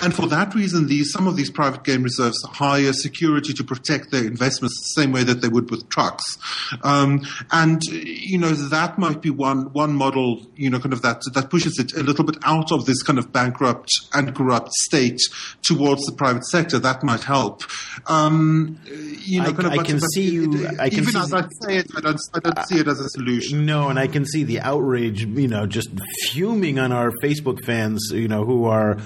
and 0.00 0.14
for 0.14 0.26
that 0.28 0.54
reason, 0.54 0.86
these 0.86 1.12
some 1.12 1.26
of 1.26 1.36
these 1.36 1.50
private 1.50 1.84
game 1.84 2.02
reserves 2.02 2.36
hire 2.44 2.92
security 2.92 3.52
to 3.52 3.64
protect 3.64 4.10
their 4.10 4.24
investments 4.24 4.78
the 4.78 5.00
same 5.00 5.12
way 5.12 5.24
that 5.24 5.40
they 5.40 5.48
would 5.48 5.70
with 5.70 5.88
trucks. 5.88 6.38
Um, 6.82 7.22
and 7.50 7.82
you 7.84 8.38
know 8.38 8.52
that 8.52 8.98
might 8.98 9.20
be 9.20 9.30
one 9.30 9.72
one 9.72 9.94
model, 9.94 10.46
you 10.56 10.70
know, 10.70 10.78
kind 10.78 10.92
of 10.92 11.02
that 11.02 11.22
that 11.34 11.50
pushes 11.50 11.78
it 11.78 11.92
a 11.94 12.02
little 12.02 12.24
bit 12.24 12.36
out 12.44 12.72
of 12.72 12.86
this 12.86 13.02
kind 13.02 13.18
of 13.18 13.32
bankrupt 13.32 13.90
and 14.14 14.34
corrupt 14.34 14.72
state 14.72 15.20
towards 15.62 16.04
the 16.06 16.12
private 16.12 16.44
sector. 16.46 16.78
That 16.78 17.02
might 17.02 17.24
help. 17.24 17.62
Um, 18.06 18.78
you 18.86 19.40
know, 19.40 19.48
I, 19.48 19.52
kind 19.52 19.66
of, 19.66 19.72
I 19.72 19.76
but, 19.76 19.86
can 19.86 19.98
but 19.98 20.06
see 20.12 20.30
you. 20.30 20.68
I 20.78 20.88
can 20.88 21.00
even 21.00 21.12
see, 21.12 21.18
as 21.18 21.32
I 21.34 21.42
say 21.60 21.76
it, 21.78 21.90
I 21.96 22.00
don't, 22.00 22.20
I 22.34 22.38
don't 22.40 22.58
uh, 22.58 22.64
see 22.64 22.78
it 22.78 22.88
as 22.88 23.00
a 23.00 23.08
solution. 23.10 23.66
No, 23.66 23.88
and 23.88 23.98
I 23.98 24.06
can 24.06 24.24
see 24.24 24.44
the 24.44 24.60
outrage, 24.60 25.24
you 25.24 25.48
know, 25.48 25.66
just 25.66 25.90
fuming 26.30 26.78
on 26.78 26.92
our 26.92 27.10
Facebook 27.22 27.64
fans, 27.64 28.10
you 28.12 28.28
know, 28.28 28.44
who 28.44 28.64
are 28.64 28.98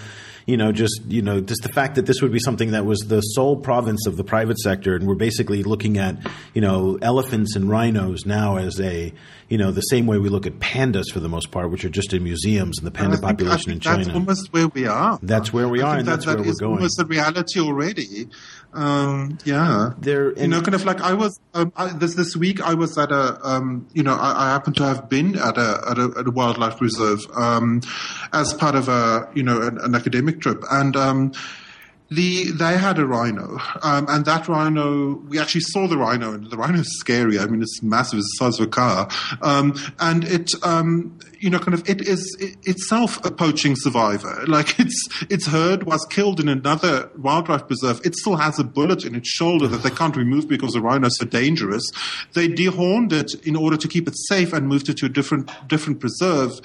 you 0.46 0.56
know, 0.56 0.70
just 0.70 1.02
you 1.08 1.22
know, 1.22 1.40
just 1.40 1.62
the 1.62 1.68
fact 1.68 1.96
that 1.96 2.06
this 2.06 2.22
would 2.22 2.32
be 2.32 2.38
something 2.38 2.70
that 2.70 2.86
was 2.86 3.00
the 3.00 3.20
sole 3.20 3.56
province 3.56 4.06
of 4.06 4.16
the 4.16 4.22
private 4.22 4.58
sector, 4.60 4.94
and 4.94 5.06
we're 5.06 5.16
basically 5.16 5.64
looking 5.64 5.98
at 5.98 6.16
you 6.54 6.60
know 6.60 6.98
elephants 7.02 7.56
and 7.56 7.68
rhinos 7.68 8.24
now 8.24 8.56
as 8.56 8.80
a 8.80 9.12
you 9.48 9.58
know 9.58 9.72
the 9.72 9.80
same 9.80 10.06
way 10.06 10.18
we 10.18 10.28
look 10.28 10.46
at 10.46 10.60
pandas 10.60 11.10
for 11.12 11.18
the 11.18 11.28
most 11.28 11.50
part, 11.50 11.72
which 11.72 11.84
are 11.84 11.88
just 11.88 12.12
in 12.12 12.22
museums 12.22 12.78
and 12.78 12.86
the 12.86 12.92
panda 12.92 13.18
population 13.18 13.72
in 13.72 13.80
China. 13.80 14.04
That's 14.04 14.14
almost 14.14 14.52
where 14.52 14.68
we 14.68 14.86
are. 14.86 15.18
That's 15.20 15.52
where 15.52 15.68
we 15.68 15.82
I 15.82 15.88
are, 15.88 15.98
and 15.98 16.06
that, 16.06 16.12
that's 16.12 16.26
that 16.26 16.36
where 16.36 16.44
we're 16.44 16.50
is 16.50 16.60
going. 16.60 16.76
Almost 16.76 17.00
a 17.00 17.06
reality 17.06 17.60
already. 17.60 18.28
Um, 18.72 19.38
yeah, 19.44 19.94
there. 19.98 20.32
you 20.38 20.46
know, 20.46 20.60
kind 20.60 20.74
of 20.74 20.84
like 20.84 21.00
I 21.00 21.14
was 21.14 21.40
um, 21.54 21.72
I, 21.76 21.88
this 21.88 22.14
this 22.14 22.36
week. 22.36 22.60
I 22.60 22.74
was 22.74 22.96
at 22.98 23.10
a, 23.10 23.38
um, 23.42 23.88
you 23.94 24.02
know, 24.02 24.14
I, 24.14 24.46
I 24.46 24.50
happen 24.50 24.74
to 24.74 24.84
have 24.84 25.08
been 25.08 25.36
at 25.36 25.58
a 25.58 25.82
at 25.90 25.98
a, 25.98 26.14
at 26.18 26.26
a 26.28 26.30
wildlife 26.30 26.80
reserve 26.80 27.26
um, 27.34 27.80
as 28.32 28.52
part 28.54 28.74
of 28.74 28.88
a, 28.88 29.28
you 29.34 29.42
know, 29.42 29.62
an, 29.62 29.78
an 29.78 29.94
academic 29.94 30.35
trip, 30.40 30.62
and 30.70 30.96
um, 30.96 31.32
the 32.08 32.52
they 32.52 32.78
had 32.78 32.98
a 32.98 33.06
rhino, 33.06 33.58
um, 33.82 34.06
and 34.08 34.24
that 34.26 34.46
rhino 34.46 35.14
we 35.28 35.40
actually 35.40 35.62
saw 35.62 35.88
the 35.88 35.96
rhino, 35.96 36.34
and 36.34 36.48
the 36.50 36.56
rhino 36.56 36.78
is 36.78 37.00
scary. 37.00 37.38
I 37.38 37.46
mean, 37.46 37.62
it's 37.62 37.82
massive, 37.82 38.20
it's 38.20 38.38
the 38.38 38.44
size 38.44 38.60
of 38.60 38.66
a 38.66 38.70
car, 38.70 39.08
um, 39.42 39.74
and 39.98 40.22
it, 40.22 40.52
um, 40.62 41.18
you 41.40 41.50
know, 41.50 41.58
kind 41.58 41.74
of 41.74 41.88
it 41.88 42.00
is 42.00 42.36
it, 42.38 42.56
itself 42.62 43.24
a 43.24 43.30
poaching 43.30 43.74
survivor. 43.76 44.44
Like 44.56 44.78
its 44.78 45.08
its 45.28 45.46
herd 45.48 45.82
was 45.82 46.06
killed 46.08 46.40
in 46.40 46.48
another 46.48 47.10
wildlife 47.18 47.66
preserve. 47.66 48.00
It 48.04 48.14
still 48.14 48.36
has 48.36 48.58
a 48.58 48.64
bullet 48.64 49.04
in 49.04 49.14
its 49.14 49.28
shoulder 49.28 49.66
that 49.66 49.82
they 49.82 49.90
can't 49.90 50.16
remove 50.16 50.48
because 50.48 50.72
the 50.72 50.80
rhino 50.80 51.08
is 51.08 51.18
so 51.18 51.26
dangerous. 51.26 51.82
They 52.32 52.48
dehorned 52.48 53.12
it 53.12 53.34
in 53.44 53.56
order 53.56 53.76
to 53.76 53.88
keep 53.88 54.08
it 54.08 54.14
safe 54.28 54.52
and 54.52 54.68
moved 54.68 54.88
it 54.88 54.96
to 54.98 55.06
a 55.06 55.08
different 55.08 55.50
different 55.66 56.00
preserve, 56.00 56.60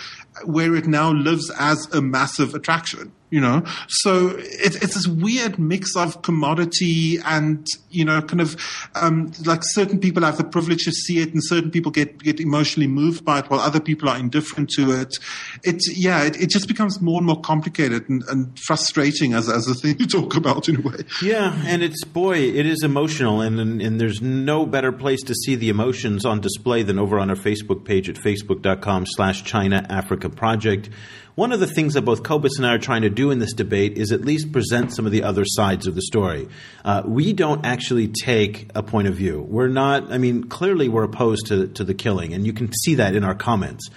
where 0.45 0.75
it 0.75 0.87
now 0.87 1.11
lives 1.11 1.51
as 1.59 1.87
a 1.91 2.01
massive 2.01 2.53
attraction 2.53 3.11
you 3.31 3.41
know? 3.41 3.63
So 3.87 4.35
it, 4.37 4.75
it's 4.83 4.93
this 4.93 5.07
weird 5.07 5.57
mix 5.57 5.95
of 5.95 6.21
commodity 6.21 7.17
and 7.25 7.65
you 7.89 8.05
know 8.05 8.21
kind 8.21 8.41
of 8.41 8.55
um, 8.95 9.31
like 9.45 9.61
certain 9.63 9.99
people 9.99 10.23
have 10.23 10.37
the 10.37 10.43
privilege 10.43 10.83
to 10.83 10.91
see 10.91 11.19
it 11.19 11.33
and 11.33 11.43
certain 11.43 11.71
people 11.71 11.91
get 11.91 12.19
get 12.19 12.39
emotionally 12.39 12.87
moved 12.87 13.25
by 13.25 13.39
it 13.39 13.49
while 13.49 13.59
other 13.59 13.79
people 13.79 14.09
are 14.09 14.17
indifferent 14.17 14.69
to 14.71 14.91
it. 14.91 15.15
It's 15.63 15.97
yeah 15.97 16.23
it, 16.23 16.39
it 16.39 16.49
just 16.49 16.67
becomes 16.67 17.01
more 17.01 17.17
and 17.17 17.25
more 17.25 17.41
complicated 17.41 18.07
and, 18.09 18.23
and 18.29 18.59
frustrating 18.59 19.33
as, 19.33 19.49
as 19.49 19.67
a 19.67 19.73
thing 19.73 19.97
to 19.97 20.07
talk 20.07 20.35
about 20.35 20.69
in 20.69 20.77
a 20.77 20.81
way. 20.81 21.03
Yeah, 21.21 21.55
and 21.65 21.81
it's 21.81 22.03
boy, 22.03 22.37
it 22.37 22.65
is 22.65 22.83
emotional, 22.83 23.41
and, 23.41 23.59
and 23.59 23.81
and 23.81 23.99
there's 23.99 24.21
no 24.21 24.65
better 24.65 24.91
place 24.91 25.21
to 25.23 25.33
see 25.33 25.55
the 25.55 25.69
emotions 25.69 26.25
on 26.25 26.41
display 26.41 26.83
than 26.83 26.99
over 26.99 27.17
on 27.17 27.29
our 27.29 27.35
Facebook 27.35 27.85
page 27.85 28.09
at 28.09 28.15
facebook.com/slash 28.15 29.43
China 29.43 29.85
Africa 29.89 30.29
Project. 30.29 30.89
One 31.35 31.53
of 31.53 31.61
the 31.61 31.67
things 31.67 31.93
that 31.93 32.01
both 32.01 32.23
Cobus 32.23 32.57
and 32.57 32.67
I 32.67 32.73
are 32.73 32.77
trying 32.77 33.03
to 33.03 33.09
do 33.09 33.20
in 33.29 33.39
this 33.39 33.53
debate 33.53 33.97
is 33.97 34.11
at 34.11 34.21
least 34.21 34.51
present 34.51 34.93
some 34.93 35.05
of 35.05 35.11
the 35.11 35.23
other 35.23 35.43
sides 35.45 35.85
of 35.85 35.93
the 35.93 36.01
story. 36.01 36.47
Uh, 36.83 37.03
we 37.05 37.33
don't 37.33 37.65
actually 37.65 38.07
take 38.07 38.69
a 38.73 38.81
point 38.81 39.07
of 39.07 39.13
view. 39.13 39.41
We're 39.41 39.67
not. 39.67 40.11
I 40.11 40.17
mean, 40.17 40.45
clearly 40.45 40.89
we're 40.89 41.03
opposed 41.03 41.47
to 41.47 41.67
to 41.67 41.83
the 41.83 41.93
killing, 41.93 42.33
and 42.33 42.45
you 42.45 42.53
can 42.53 42.73
see 42.73 42.95
that 42.95 43.15
in 43.15 43.23
our 43.23 43.35
comments. 43.35 43.89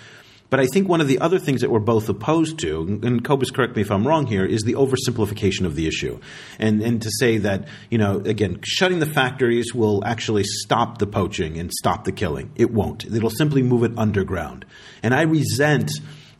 But 0.55 0.61
I 0.61 0.67
think 0.67 0.89
one 0.89 1.01
of 1.01 1.09
the 1.09 1.19
other 1.19 1.41
things 1.41 1.63
that 1.63 1.71
we're 1.71 1.81
both 1.81 2.09
opposed 2.09 2.61
to, 2.61 3.01
and 3.03 3.25
Cobus, 3.25 3.51
correct 3.51 3.75
me 3.75 3.83
if 3.83 3.91
I'm 3.91 4.07
wrong 4.07 4.27
here, 4.27 4.45
is 4.45 4.63
the 4.63 4.75
oversimplification 4.75 5.65
of 5.67 5.75
the 5.75 5.89
issue. 5.89 6.21
And, 6.61 6.81
and 6.81 7.03
to 7.03 7.11
say 7.19 7.39
that, 7.39 7.67
you 7.91 7.99
know, 7.99 8.19
again, 8.19 8.61
shutting 8.63 9.01
the 9.01 9.07
factories 9.07 9.75
will 9.75 10.05
actually 10.05 10.45
stop 10.45 10.99
the 10.99 11.09
poaching 11.09 11.59
and 11.59 11.73
stop 11.73 12.05
the 12.05 12.13
killing. 12.13 12.53
It 12.55 12.71
won't. 12.71 13.05
It'll 13.05 13.31
simply 13.31 13.65
move 13.65 13.83
it 13.83 13.99
underground. 13.99 14.65
And 15.03 15.13
I 15.13 15.23
resent 15.23 15.91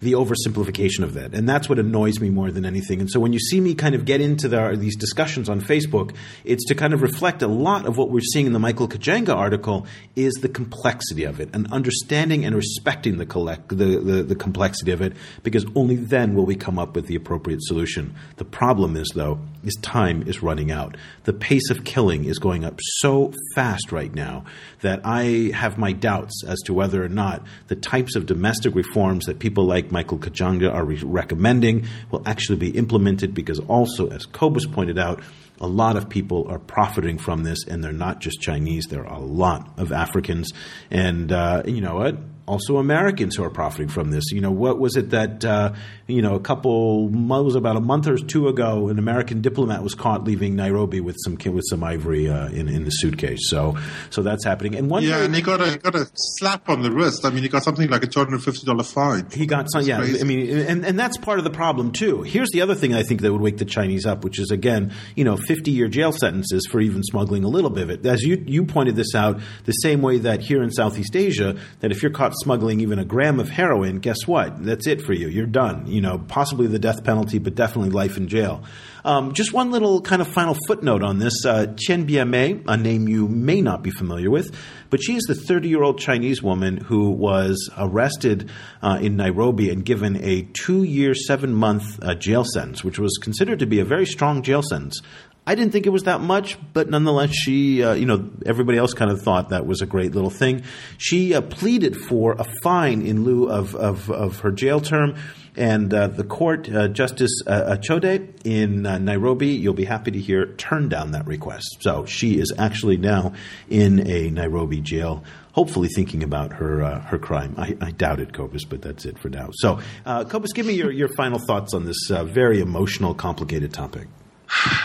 the 0.05 0.13
oversimplification 0.13 1.03
of 1.03 1.15
that. 1.15 1.35
And 1.35 1.49
that's 1.49 1.69
what 1.69 1.79
annoys 1.79 2.21
me 2.21 2.31
more 2.31 2.51
than 2.51 2.65
anything. 2.65 3.01
And 3.01 3.11
so 3.11 3.19
when 3.19 3.33
you 3.33 3.41
see 3.41 3.61
me 3.61 3.75
kind 3.75 3.95
of 3.95 4.05
get 4.05 4.21
into 4.21 4.49
the, 4.49 4.77
these 4.79 4.97
discussions 4.97 5.49
on 5.49 5.61
Facebook, 5.61 6.15
it's 6.45 6.67
to 6.67 6.75
kind 6.75 6.93
of 6.93 7.03
reflect 7.03 7.43
a 7.43 7.49
lot 7.49 7.87
of 7.87 7.97
what 7.97 8.11
we're 8.11 8.21
seeing 8.21 8.47
in 8.47 8.53
the 8.53 8.59
Michael 8.59 8.87
Gachanja 8.87 9.35
article 9.35 9.87
is 10.15 10.35
the 10.35 10.49
complexity 10.49 11.25
of 11.25 11.41
it 11.41 11.49
and 11.53 11.73
understanding 11.73 12.45
and 12.45 12.55
respecting 12.55 13.17
the, 13.19 13.27
collect, 13.27 13.71
the, 13.71 13.99
the, 13.99 14.23
the 14.23 14.35
complexity 14.37 14.93
of 14.93 15.01
it 15.01 15.15
because 15.43 15.65
only 15.75 15.97
then 15.97 16.35
will 16.35 16.47
we 16.47 16.55
come 16.55 16.79
up 16.79 16.95
with 16.95 17.07
the 17.07 17.17
appropriate 17.17 17.63
solution. 17.63 18.15
The 18.37 18.45
problem 18.45 18.97
is, 18.97 19.11
though, 19.15 19.41
is 19.65 19.75
time 19.81 20.23
is 20.29 20.43
running 20.43 20.71
out. 20.71 20.97
The 21.25 21.33
pace 21.33 21.71
of 21.71 21.85
killing 21.85 22.27
is 22.27 22.39
going 22.39 22.65
up 22.65 22.79
so 22.83 23.33
fast 23.55 23.91
right 23.91 24.15
now 24.15 24.45
that 24.83 25.01
I 25.05 25.51
have 25.55 25.79
my 25.79 25.93
doubts 25.93 26.45
as 26.47 26.61
to 26.67 26.75
whether 26.75 27.03
or 27.03 27.09
not 27.09 27.43
the 27.69 27.77
types 27.77 28.17
of 28.17 28.27
domestic 28.27 28.75
reforms 28.75 29.25
that 29.27 29.39
people 29.39 29.65
like 29.65 29.91
Michael 29.95 30.19
Gachanja 30.19 30.75
are 30.75 30.85
re- 30.85 31.01
recommending 31.05 31.87
will 32.11 32.23
actually 32.27 32.59
be 32.59 32.71
implemented 32.71 33.33
because 33.33 33.61
also, 33.61 34.09
as 34.09 34.27
Cobus 34.27 34.67
pointed 34.67 34.99
out, 34.99 35.23
a 35.61 35.69
lot 35.69 35.97
of 35.97 36.09
people 36.09 36.49
are 36.49 36.59
profiting 36.59 37.17
from 37.17 37.45
this, 37.45 37.65
and 37.69 37.83
they're 37.83 37.93
not 37.93 38.21
just 38.21 38.41
Chinese. 38.41 38.87
There 38.87 39.07
are 39.07 39.17
a 39.17 39.25
lot 39.25 39.79
of 39.79 39.93
Africans, 39.93 40.53
and 40.91 41.31
uh, 41.31 41.63
you 41.65 41.81
know 41.81 41.95
what? 41.95 42.17
Also, 42.47 42.77
Americans 42.77 43.37
who 43.37 43.43
are 43.45 43.51
profiting 43.51 43.89
from 43.89 44.11
this. 44.11 44.31
You 44.31 44.41
know, 44.41 44.51
what 44.51 44.79
was 44.79 44.97
it 44.97 45.11
that 45.11 45.45
uh, 45.45 45.73
you 46.07 46.21
know 46.21 46.35
a 46.35 46.41
couple 46.41 47.09
it 47.09 47.43
was 47.45 47.55
about 47.55 47.77
a 47.77 47.81
month 47.81 48.07
or 48.07 48.17
two 48.19 48.49
ago, 48.49 48.89
an 48.89 48.99
American 48.99 49.41
diplomat 49.41 49.83
was 49.83 49.95
caught 49.95 50.25
leaving 50.25 50.55
Nairobi 50.55 51.01
with 51.01 51.17
some 51.25 51.37
with 51.53 51.65
some 51.69 51.83
ivory 51.83 52.29
uh, 52.29 52.49
in 52.49 52.69
in 52.69 52.85
the 52.85 52.91
suitcase. 52.91 53.49
So, 53.49 53.79
so 54.11 54.23
that's 54.23 54.45
happening. 54.45 54.75
And 54.77 54.91
one 54.91 55.03
yeah 55.03 55.15
very- 55.15 55.25
and 55.27 55.35
he 55.35 55.41
got 55.43 55.61
a 55.61 55.79
got 55.79 55.95
a 55.95 56.07
slap 56.15 56.69
on 56.69 56.83
the 56.83 56.91
wrist 56.91 57.25
i 57.25 57.31
mean 57.31 57.43
he 57.43 57.49
got 57.49 57.63
something 57.65 57.89
like 57.89 58.05
a 58.05 58.07
$250 58.07 58.93
fine 58.93 59.27
He 59.33 59.47
got 59.47 59.71
some, 59.71 59.83
yeah. 59.83 59.99
crazy. 59.99 60.21
I 60.21 60.25
mean, 60.25 60.59
and, 60.67 60.85
and 60.85 60.99
that's 60.99 61.17
part 61.17 61.39
of 61.39 61.45
the 61.45 61.51
problem 61.51 61.93
too. 61.93 62.23
Here's 62.23 62.51
the 62.51 62.61
other 62.61 62.75
thing 62.75 62.95
I 62.95 63.03
think 63.03 63.23
that 63.23 63.33
would 63.33 63.41
wake 63.41 63.59
the 63.59 63.65
Chinese 63.65 64.07
up, 64.07 64.23
which 64.25 64.39
is 64.39 64.51
again, 64.51 64.93
you 65.17 65.25
know, 65.25 65.37
50 65.37 65.71
year 65.71 65.89
jail 65.89 66.13
sentences 66.13 66.67
for 66.71 66.81
even 66.81 67.03
smuggling 67.03 67.45
a 67.45 67.49
little 67.49 67.71
bit 67.71 67.85
of 67.85 67.91
it. 67.91 68.07
As 68.07 68.23
you 68.23 68.43
you 68.47 68.65
pointed 68.65 68.97
this 68.97 69.15
out, 69.15 69.41
the 69.65 69.73
same 69.73 70.03
way 70.03 70.19
that 70.19 70.41
here 70.43 70.63
in 70.63 70.71
Southeast 70.71 71.17
Asia, 71.17 71.57
that 71.81 71.91
if 71.91 72.03
you're 72.03 72.13
caught 72.13 72.34
smuggling 72.43 72.81
even 72.81 72.99
a 72.99 73.05
gram 73.05 73.41
of 73.41 73.49
heroin, 73.49 73.99
guess 73.99 74.27
what? 74.27 74.65
That's 74.65 74.87
it 74.87 75.03
for 75.03 75.13
you. 75.13 75.29
You're 75.29 75.47
done. 75.47 75.87
You 75.87 76.01
know, 76.01 76.19
possibly 76.19 76.67
the 76.67 76.79
death 76.79 77.05
penalty, 77.05 77.39
but 77.39 77.55
definitely 77.55 77.91
life 77.91 78.17
in 78.17 78.29
jail. 78.29 78.63
Um, 79.05 79.35
just 79.35 79.53
one 79.53 79.71
little 79.71 80.01
kind 80.01 80.23
of 80.23 80.29
final 80.29 80.57
footnote 80.67 81.03
on 81.03 81.19
this. 81.19 81.45
Uh, 81.45 81.75
Chen 81.77 82.07
Biamei, 82.07 82.65
a 82.67 82.77
name 82.77 83.07
you 83.07 83.29
may 83.29 83.61
not 83.61 83.83
be 83.83 83.91
familiar 83.91 84.31
with, 84.31 84.57
but 84.89 85.03
she 85.03 85.15
is 85.15 85.25
the 85.25 85.35
30 85.35 85.69
year 85.69 85.83
old 85.83 85.99
Chinese 85.99 86.43
woman 86.43 86.79
who 86.79 87.11
was 87.11 87.71
arrested 87.77 88.51
uh, 88.83 88.99
in 89.01 89.17
Nairobi 89.17 89.71
and 89.71 89.85
given 89.85 90.17
a 90.25 90.49
two 90.55 90.85
year, 90.85 91.15
seven 91.15 91.53
month 91.53 92.03
uh, 92.03 92.15
jail 92.15 92.45
sentence, 92.45 92.83
which 92.83 92.99
was 92.99 93.19
considered 93.21 93.59
to 93.59 93.67
be 93.67 93.81
a 93.81 93.85
very 93.85 94.07
strong 94.07 94.43
jail 94.43 94.63
sentence. 94.63 95.03
I 95.47 95.55
didn't 95.55 95.73
think 95.73 95.85
it 95.87 95.91
was 95.91 96.05
that 96.05 96.23
much, 96.23 96.57
but 96.73 96.89
nonetheless, 96.89 97.35
she, 97.35 97.83
uh, 97.85 97.93
you 97.93 98.07
know, 98.07 98.31
everybody 98.47 98.79
else 98.79 98.95
kind 98.95 99.11
of 99.11 99.21
thought 99.21 99.51
that 99.51 99.67
was 99.67 99.83
a 99.83 99.87
great 99.87 100.15
little 100.15 100.31
thing. 100.31 100.63
She 100.97 101.35
uh, 101.35 101.43
pleaded 101.43 101.97
for 101.97 102.33
a 102.33 102.47
fine 102.63 103.03
in 103.03 103.25
lieu 103.25 103.51
of, 103.51 103.75
of, 103.75 104.11
of 104.11 104.41
her 104.41 104.51
jail 104.51 104.81
term. 104.81 105.17
And 105.57 105.93
uh, 105.95 106.09
the 106.09 106.25
court, 106.25 106.69
uh, 106.69 106.89
Justice 106.89 107.31
uh, 107.47 107.77
Achode 107.77 108.35
in 108.45 108.87
uh, 108.87 108.99
Nairobi, 108.99 109.49
you'll 109.49 109.75
be 109.75 109.85
happy 109.85 110.11
to 110.11 110.19
hear, 110.19 110.47
turned 110.55 110.91
down 110.91 111.13
that 111.13 111.27
request. 111.27 111.77
So 111.81 112.07
she 112.07 112.39
is 112.39 112.53
actually 112.59 112.97
now 112.97 113.35
in 113.69 114.05
a 114.09 114.31
Nairobi 114.31 114.81
jail, 114.81 115.23
hopefully 115.53 115.89
thinking 115.95 116.25
about 116.25 116.55
her 116.55 116.99
her 117.01 117.19
crime. 117.19 117.55
I, 117.57 117.77
I 117.81 117.93
doubt 117.93 118.19
it, 118.19 118.33
Cobus, 118.33 118.65
but 118.65 118.83
that's 118.83 119.05
it 119.05 119.17
for 119.19 119.29
now. 119.29 119.51
So, 119.53 119.79
Cobus, 120.05 120.53
give 120.55 120.67
me 120.67 120.73
your, 120.73 120.91
your 120.91 121.09
final 121.09 121.39
thoughts 121.39 121.73
on 121.73 121.85
this 121.85 122.09
very 122.09 122.61
emotional, 122.61 123.15
complicated 123.15 123.73
topic. 123.73 124.09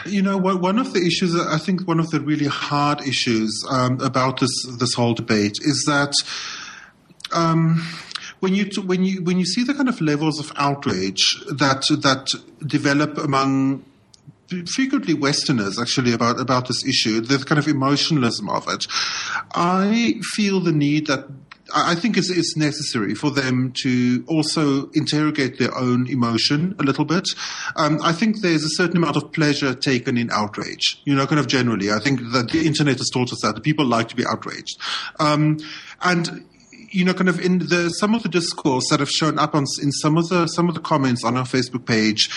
You 0.06 0.22
know, 0.22 0.38
one 0.38 0.80
of 0.80 0.94
the 0.94 1.06
issues, 1.06 1.36
I 1.36 1.58
think 1.58 1.88
one 1.88 2.00
of 2.00 2.10
the 2.10 2.20
really 2.20 2.48
hard 2.48 3.02
issues 3.02 3.52
um, 3.70 4.00
about 4.02 4.40
this 4.40 4.52
this 4.78 4.94
whole 4.94 5.14
debate 5.14 5.58
is 5.62 5.84
that 5.88 6.14
um, 7.32 7.86
when 8.40 8.56
you 8.56 8.70
when 8.84 9.04
you 9.04 9.24
when 9.24 9.38
you 9.38 9.46
see 9.46 9.64
the 9.64 9.74
kind 9.74 9.90
of 9.90 10.02
levels 10.02 10.40
of 10.40 10.52
outrage 10.56 11.22
that 11.48 11.84
that 12.02 12.30
develop 12.66 13.18
among 13.18 13.84
frequently 14.74 15.14
Westerners 15.14 15.80
actually 15.80 16.14
about 16.14 16.40
about 16.40 16.68
this 16.68 16.86
issue, 16.86 17.22
the 17.22 17.38
kind 17.40 17.60
of 17.60 17.68
emotionalism 17.68 18.50
of 18.50 18.68
it, 18.68 18.86
I 19.54 20.16
feel 20.34 20.60
the 20.60 20.72
need 20.72 21.08
that 21.08 21.28
I 21.74 21.96
think 21.96 22.18
it's, 22.18 22.30
it's 22.30 22.56
necessary 22.56 23.16
for 23.16 23.32
them 23.32 23.74
to 23.84 24.24
also 24.28 24.90
interrogate 24.92 25.60
their 25.60 25.76
own 25.76 26.08
emotion 26.08 26.76
a 26.80 26.84
little 26.84 27.06
bit. 27.06 27.28
Um, 27.76 28.00
I 28.04 28.12
think 28.12 28.42
there's 28.42 28.64
a 28.64 28.70
certain 28.70 28.98
amount 28.98 29.18
of 29.18 29.32
pleasure 29.32 29.74
taken 29.74 30.18
in 30.18 30.30
outrage, 30.32 31.02
you 31.06 31.16
know, 31.16 31.28
kind 31.28 31.40
of 31.40 31.48
generally. 31.48 31.92
I 31.92 32.00
think 32.00 32.20
that 32.32 32.50
the 32.52 32.66
internet 32.66 32.98
has 32.98 33.10
taught 33.10 33.32
us 33.32 33.42
that 33.42 33.56
the 33.56 33.62
people 33.62 33.86
like 33.86 34.10
to 34.10 34.16
be 34.16 34.26
outraged. 34.26 34.80
Um, 35.20 35.60
and 36.02 36.46
you 36.92 37.06
know, 37.06 37.14
kind 37.14 37.30
of 37.30 37.40
in 37.40 37.60
the 37.60 37.90
some 37.90 38.16
of 38.16 38.24
the 38.24 38.30
discourse 38.30 38.90
that 38.90 39.00
have 39.00 39.10
shown 39.10 39.38
up 39.38 39.54
on 39.54 39.66
in 39.82 39.92
some 39.92 40.18
of 40.18 40.28
the 40.30 40.48
some 40.48 40.68
of 40.68 40.76
the 40.76 40.82
comments 40.82 41.24
on 41.24 41.38
our 41.38 41.46
Facebook 41.46 41.86
page 41.86 42.30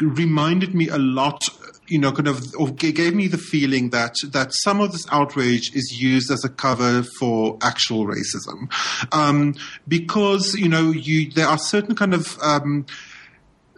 reminded 0.00 0.74
me 0.74 0.88
a 0.88 0.98
lot. 0.98 1.42
You 1.88 1.98
know, 1.98 2.12
kind 2.12 2.28
of, 2.28 2.76
gave 2.76 3.14
me 3.14 3.28
the 3.28 3.38
feeling 3.38 3.90
that 3.90 4.14
that 4.30 4.52
some 4.52 4.80
of 4.80 4.92
this 4.92 5.06
outrage 5.10 5.74
is 5.74 6.00
used 6.00 6.30
as 6.30 6.44
a 6.44 6.48
cover 6.48 7.04
for 7.18 7.58
actual 7.62 8.06
racism, 8.06 8.72
um, 9.12 9.54
because 9.86 10.54
you 10.54 10.68
know, 10.68 10.90
you 10.90 11.30
there 11.30 11.46
are 11.46 11.58
certain 11.58 11.94
kind 11.94 12.14
of 12.14 12.38
um, 12.40 12.86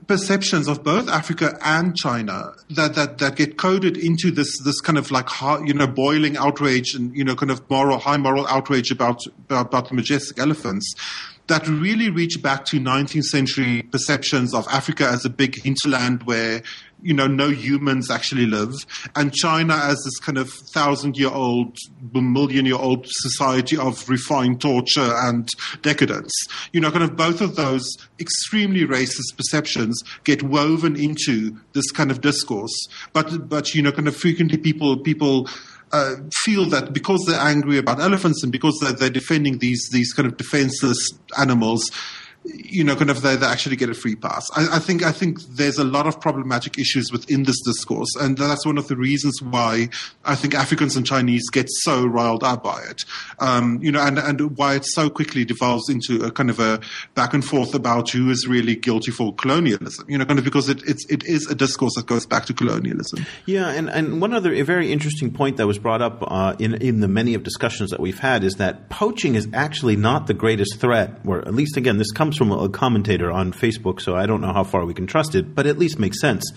perceptions 0.08 0.66
of 0.68 0.82
both 0.82 1.08
Africa 1.08 1.56
and 1.62 1.94
China 1.94 2.54
that, 2.70 2.94
that, 2.94 3.18
that 3.18 3.36
get 3.36 3.58
coded 3.58 3.96
into 3.96 4.30
this, 4.30 4.58
this 4.64 4.80
kind 4.80 4.96
of 4.96 5.10
like, 5.10 5.28
you 5.66 5.74
know, 5.74 5.86
boiling 5.86 6.36
outrage 6.38 6.94
and, 6.94 7.14
you 7.14 7.22
know, 7.22 7.36
kind 7.36 7.52
of 7.52 7.68
moral, 7.68 7.98
high 7.98 8.16
moral 8.16 8.46
outrage 8.48 8.90
about, 8.90 9.20
about 9.50 9.90
the 9.90 9.94
majestic 9.94 10.38
elephants 10.38 10.94
that 11.48 11.66
really 11.66 12.10
reach 12.10 12.42
back 12.42 12.64
to 12.66 12.78
19th 12.78 13.24
century 13.24 13.82
perceptions 13.82 14.54
of 14.54 14.66
Africa 14.70 15.08
as 15.08 15.24
a 15.24 15.30
big 15.30 15.60
hinterland 15.62 16.22
where, 16.24 16.62
you 17.02 17.14
know, 17.14 17.26
no 17.26 17.48
humans 17.48 18.11
actually 18.11 18.46
live, 18.46 18.74
and 19.14 19.32
China 19.32 19.74
as 19.74 20.02
this 20.04 20.18
kind 20.18 20.38
of 20.38 20.50
thousand 20.72 21.16
year 21.16 21.30
old, 21.30 21.76
million 22.12 22.66
year 22.66 22.76
old 22.76 23.06
society 23.08 23.76
of 23.76 24.08
refined 24.08 24.61
torture 24.61 25.12
and 25.14 25.48
decadence. 25.82 26.32
You 26.72 26.80
know, 26.80 26.90
kind 26.90 27.04
of 27.04 27.16
both 27.16 27.40
of 27.40 27.56
those 27.56 27.88
extremely 28.18 28.84
racist 28.84 29.37
perceptions 29.37 30.02
get 30.24 30.42
woven 30.42 30.96
into 30.96 31.56
this 31.72 31.90
kind 31.90 32.11
of 32.11 32.20
discourse. 32.20 32.74
But, 33.12 33.48
but, 33.48 33.74
you 33.74 33.82
know, 33.82 33.92
kind 33.92 34.08
of 34.08 34.16
frequently 34.16 34.58
people, 34.58 34.98
people, 34.98 35.48
uh, 35.92 36.16
feel 36.44 36.66
that 36.66 36.92
because 36.92 37.24
they're 37.26 37.40
angry 37.40 37.78
about 37.78 37.98
elephants 37.98 38.42
and 38.42 38.52
because 38.52 38.78
they're, 38.80 38.92
they're 38.92 39.08
defending 39.08 39.58
these 39.58 39.88
these 39.90 40.12
kind 40.12 40.26
of 40.28 40.37
defenseless 40.37 40.98
animals, 41.38 41.90
you 42.54 42.84
know, 42.84 42.96
kind 42.96 43.11
of 43.11 43.22
they, 43.22 43.37
they 43.37 43.46
actually 43.46 43.76
get 43.76 43.90
a 43.90 43.94
free 43.94 44.16
pass. 44.16 44.48
I, 44.56 44.76
I, 44.76 44.78
think 44.78 45.02
I 45.02 45.12
think 45.12 45.40
there's 45.42 45.78
a 45.78 45.84
lot 45.84 46.06
of 46.06 46.20
problematic 46.20 46.78
issues 46.78 47.12
within 47.12 47.44
this 47.44 47.61
discourse, 47.62 48.14
and 48.16 48.37
that's 48.38 48.64
one 48.64 48.78
of 48.78 48.88
the 48.88 48.96
reasons 48.96 49.42
why 49.42 49.88
I 50.24 50.34
think 50.34 50.54
Africans 50.54 50.96
and 50.96 51.06
Chinese 51.06 51.48
get 51.50 51.66
so 51.68 52.06
riled 52.06 52.44
up 52.44 52.62
by 52.62 52.82
it. 52.82 53.04
Um, 53.38 53.78
you 53.82 53.92
know, 53.92 54.00
and 54.00 54.18
and 54.18 54.56
why 54.56 54.76
it 54.76 54.84
so 54.84 55.11
quickly 55.11 55.44
devolves 55.44 55.88
into 55.88 56.24
a 56.24 56.30
kind 56.30 56.50
of 56.50 56.58
a 56.61 56.80
back 57.14 57.34
and 57.34 57.44
forth 57.44 57.74
about 57.74 58.11
who 58.11 58.30
is 58.30 58.46
really 58.46 58.74
guilty 58.74 59.11
for 59.11 59.34
colonialism. 59.34 60.06
You 60.08 60.18
know, 60.18 60.24
kind 60.24 60.38
of 60.38 60.44
because 60.44 60.68
it 60.68 60.82
it's 60.88 61.04
it 61.11 61.24
is 61.24 61.50
a 61.50 61.54
discourse 61.54 61.94
that 61.96 62.06
goes 62.06 62.26
back 62.26 62.46
to 62.46 62.54
colonialism. 62.54 63.26
Yeah, 63.46 63.68
and 63.68 63.90
and 63.90 64.20
one 64.20 64.32
other 64.32 64.64
very 64.64 64.92
interesting 64.92 65.30
point 65.30 65.56
that 65.58 65.66
was 65.66 65.78
brought 65.78 66.02
up 66.02 66.22
uh, 66.22 66.54
in 66.58 66.74
in 66.74 67.00
the 67.00 67.08
many 67.08 67.34
of 67.34 67.42
discussions 67.42 67.90
that 67.90 68.00
we've 68.00 68.18
had 68.18 68.44
is 68.44 68.54
that 68.54 68.88
poaching 68.88 69.34
is 69.34 69.48
actually 69.52 69.96
not 69.96 70.26
the 70.26 70.34
greatest 70.34 70.80
threat, 70.80 71.20
or 71.26 71.40
at 71.40 71.54
least 71.54 71.76
again 71.76 71.98
this 71.98 72.12
comes 72.12 72.38
from 72.38 72.53
a 72.53 72.68
commentator 72.68 73.31
on 73.31 73.53
Facebook, 73.53 74.01
so 74.01 74.14
I 74.14 74.27
don't 74.27 74.40
know 74.40 74.53
how 74.53 74.64
far 74.64 74.87
we 74.87 74.94
can 74.94 75.07
trust 75.07 75.35
it, 75.35 75.55
but 75.55 75.66
at 75.66 75.79
least 75.79 75.98
makes 75.98 76.20
sense. 76.20 76.51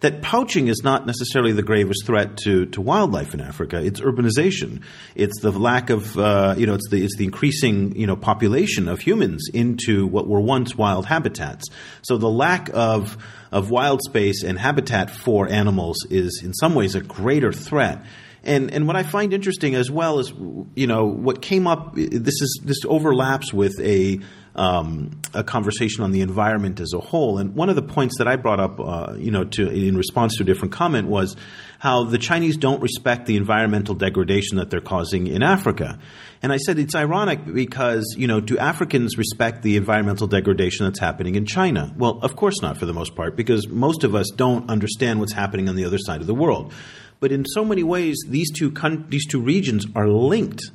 That 0.00 0.20
poaching 0.22 0.68
is 0.68 0.82
not 0.84 1.06
necessarily 1.06 1.52
the 1.52 1.62
gravest 1.62 2.04
threat 2.04 2.36
to, 2.44 2.66
to 2.66 2.80
wildlife 2.82 3.32
in 3.32 3.40
Africa. 3.40 3.82
It's 3.82 3.98
urbanization. 4.00 4.82
It's 5.14 5.40
the 5.40 5.50
lack 5.50 5.88
of, 5.88 6.18
uh, 6.18 6.54
you 6.58 6.66
know, 6.66 6.74
it's 6.74 6.88
the, 6.90 7.02
it's 7.02 7.16
the 7.16 7.24
increasing, 7.24 7.96
you 7.96 8.06
know, 8.06 8.14
population 8.14 8.88
of 8.88 9.00
humans 9.00 9.48
into 9.52 10.06
what 10.06 10.28
were 10.28 10.40
once 10.40 10.76
wild 10.76 11.06
habitats. 11.06 11.68
So 12.02 12.18
the 12.18 12.28
lack 12.28 12.68
of, 12.74 13.16
of 13.50 13.70
wild 13.70 14.02
space 14.02 14.42
and 14.42 14.58
habitat 14.58 15.10
for 15.10 15.48
animals 15.48 15.96
is 16.10 16.42
in 16.44 16.52
some 16.52 16.74
ways 16.74 16.94
a 16.94 17.00
greater 17.00 17.52
threat. 17.52 18.04
And 18.46 18.72
and 18.72 18.86
what 18.86 18.94
I 18.94 19.02
find 19.02 19.32
interesting 19.34 19.74
as 19.74 19.90
well 19.90 20.20
is 20.20 20.32
you 20.76 20.86
know 20.86 21.06
what 21.06 21.42
came 21.42 21.66
up. 21.66 21.96
This 21.96 22.40
is 22.40 22.60
this 22.64 22.78
overlaps 22.86 23.52
with 23.52 23.78
a 23.80 24.20
um, 24.56 25.20
a 25.34 25.44
conversation 25.44 26.02
on 26.02 26.12
the 26.12 26.22
environment 26.22 26.80
as 26.80 26.92
a 26.94 26.98
whole. 26.98 27.38
And 27.38 27.54
one 27.54 27.68
of 27.68 27.76
the 27.76 27.82
points 27.82 28.16
that 28.18 28.26
I 28.26 28.36
brought 28.36 28.58
up, 28.58 28.80
uh, 28.80 29.14
you 29.16 29.30
know, 29.30 29.44
to, 29.44 29.68
in 29.70 29.96
response 29.96 30.36
to 30.36 30.42
a 30.42 30.46
different 30.46 30.72
comment 30.72 31.08
was 31.08 31.36
how 31.78 32.04
the 32.04 32.18
Chinese 32.18 32.56
don't 32.56 32.80
respect 32.80 33.26
the 33.26 33.36
environmental 33.36 33.94
degradation 33.94 34.56
that 34.56 34.70
they're 34.70 34.80
causing 34.80 35.26
in 35.26 35.42
Africa. 35.42 35.98
And 36.42 36.52
I 36.52 36.56
said 36.56 36.78
it's 36.78 36.94
ironic 36.94 37.44
because, 37.44 38.14
you 38.16 38.26
know, 38.26 38.40
do 38.40 38.56
Africans 38.56 39.18
respect 39.18 39.62
the 39.62 39.76
environmental 39.76 40.26
degradation 40.26 40.86
that's 40.86 41.00
happening 41.00 41.34
in 41.34 41.44
China? 41.44 41.94
Well, 41.96 42.18
of 42.22 42.34
course 42.34 42.62
not 42.62 42.78
for 42.78 42.86
the 42.86 42.94
most 42.94 43.14
part, 43.14 43.36
because 43.36 43.68
most 43.68 44.04
of 44.04 44.14
us 44.14 44.30
don't 44.34 44.70
understand 44.70 45.20
what's 45.20 45.34
happening 45.34 45.68
on 45.68 45.76
the 45.76 45.84
other 45.84 45.98
side 45.98 46.22
of 46.22 46.26
the 46.26 46.34
world. 46.34 46.72
But 47.20 47.30
in 47.30 47.44
so 47.44 47.64
many 47.64 47.82
ways, 47.82 48.16
these 48.26 48.50
two, 48.52 48.72
these 49.08 49.26
two 49.26 49.40
regions 49.40 49.86
are 49.94 50.08
linked 50.08 50.70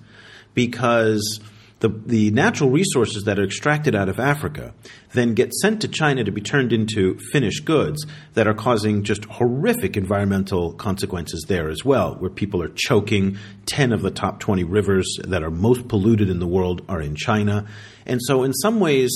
because 0.53 1.39
the, 1.81 1.89
the 1.89 2.31
natural 2.31 2.69
resources 2.69 3.23
that 3.23 3.37
are 3.37 3.43
extracted 3.43 3.95
out 3.95 4.07
of 4.07 4.19
Africa 4.19 4.73
then 5.13 5.33
get 5.33 5.51
sent 5.53 5.81
to 5.81 5.87
China 5.87 6.23
to 6.23 6.31
be 6.31 6.39
turned 6.39 6.71
into 6.71 7.17
finished 7.31 7.65
goods 7.65 8.05
that 8.33 8.47
are 8.47 8.53
causing 8.53 9.03
just 9.03 9.25
horrific 9.25 9.97
environmental 9.97 10.73
consequences 10.73 11.43
there 11.47 11.69
as 11.69 11.83
well, 11.83 12.15
where 12.15 12.29
people 12.29 12.61
are 12.61 12.71
choking. 12.75 13.37
10 13.65 13.93
of 13.93 14.01
the 14.01 14.11
top 14.11 14.39
20 14.39 14.63
rivers 14.63 15.07
that 15.23 15.43
are 15.43 15.51
most 15.51 15.87
polluted 15.87 16.29
in 16.29 16.39
the 16.39 16.47
world 16.47 16.83
are 16.87 17.01
in 17.01 17.15
China. 17.15 17.67
And 18.05 18.19
so, 18.21 18.43
in 18.43 18.53
some 18.53 18.79
ways, 18.79 19.11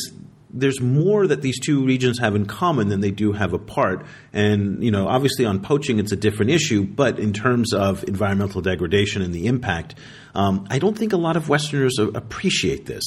there's 0.55 0.79
more 0.81 1.27
that 1.27 1.41
these 1.41 1.59
two 1.59 1.85
regions 1.85 2.19
have 2.19 2.35
in 2.35 2.45
common 2.45 2.87
than 2.87 3.01
they 3.01 3.11
do 3.11 3.33
have 3.33 3.53
apart. 3.53 4.05
And, 4.31 4.83
you 4.83 4.91
know, 4.91 5.07
obviously 5.07 5.45
on 5.45 5.59
poaching, 5.59 5.99
it's 5.99 6.11
a 6.11 6.15
different 6.15 6.51
issue, 6.51 6.83
but 6.83 7.19
in 7.19 7.33
terms 7.33 7.73
of 7.73 8.03
environmental 8.07 8.61
degradation 8.61 9.21
and 9.21 9.33
the 9.33 9.47
impact, 9.47 9.95
um, 10.33 10.65
I 10.69 10.79
don't 10.79 10.97
think 10.97 11.13
a 11.13 11.17
lot 11.17 11.35
of 11.35 11.49
Westerners 11.49 11.99
appreciate 11.99 12.85
this. 12.85 13.03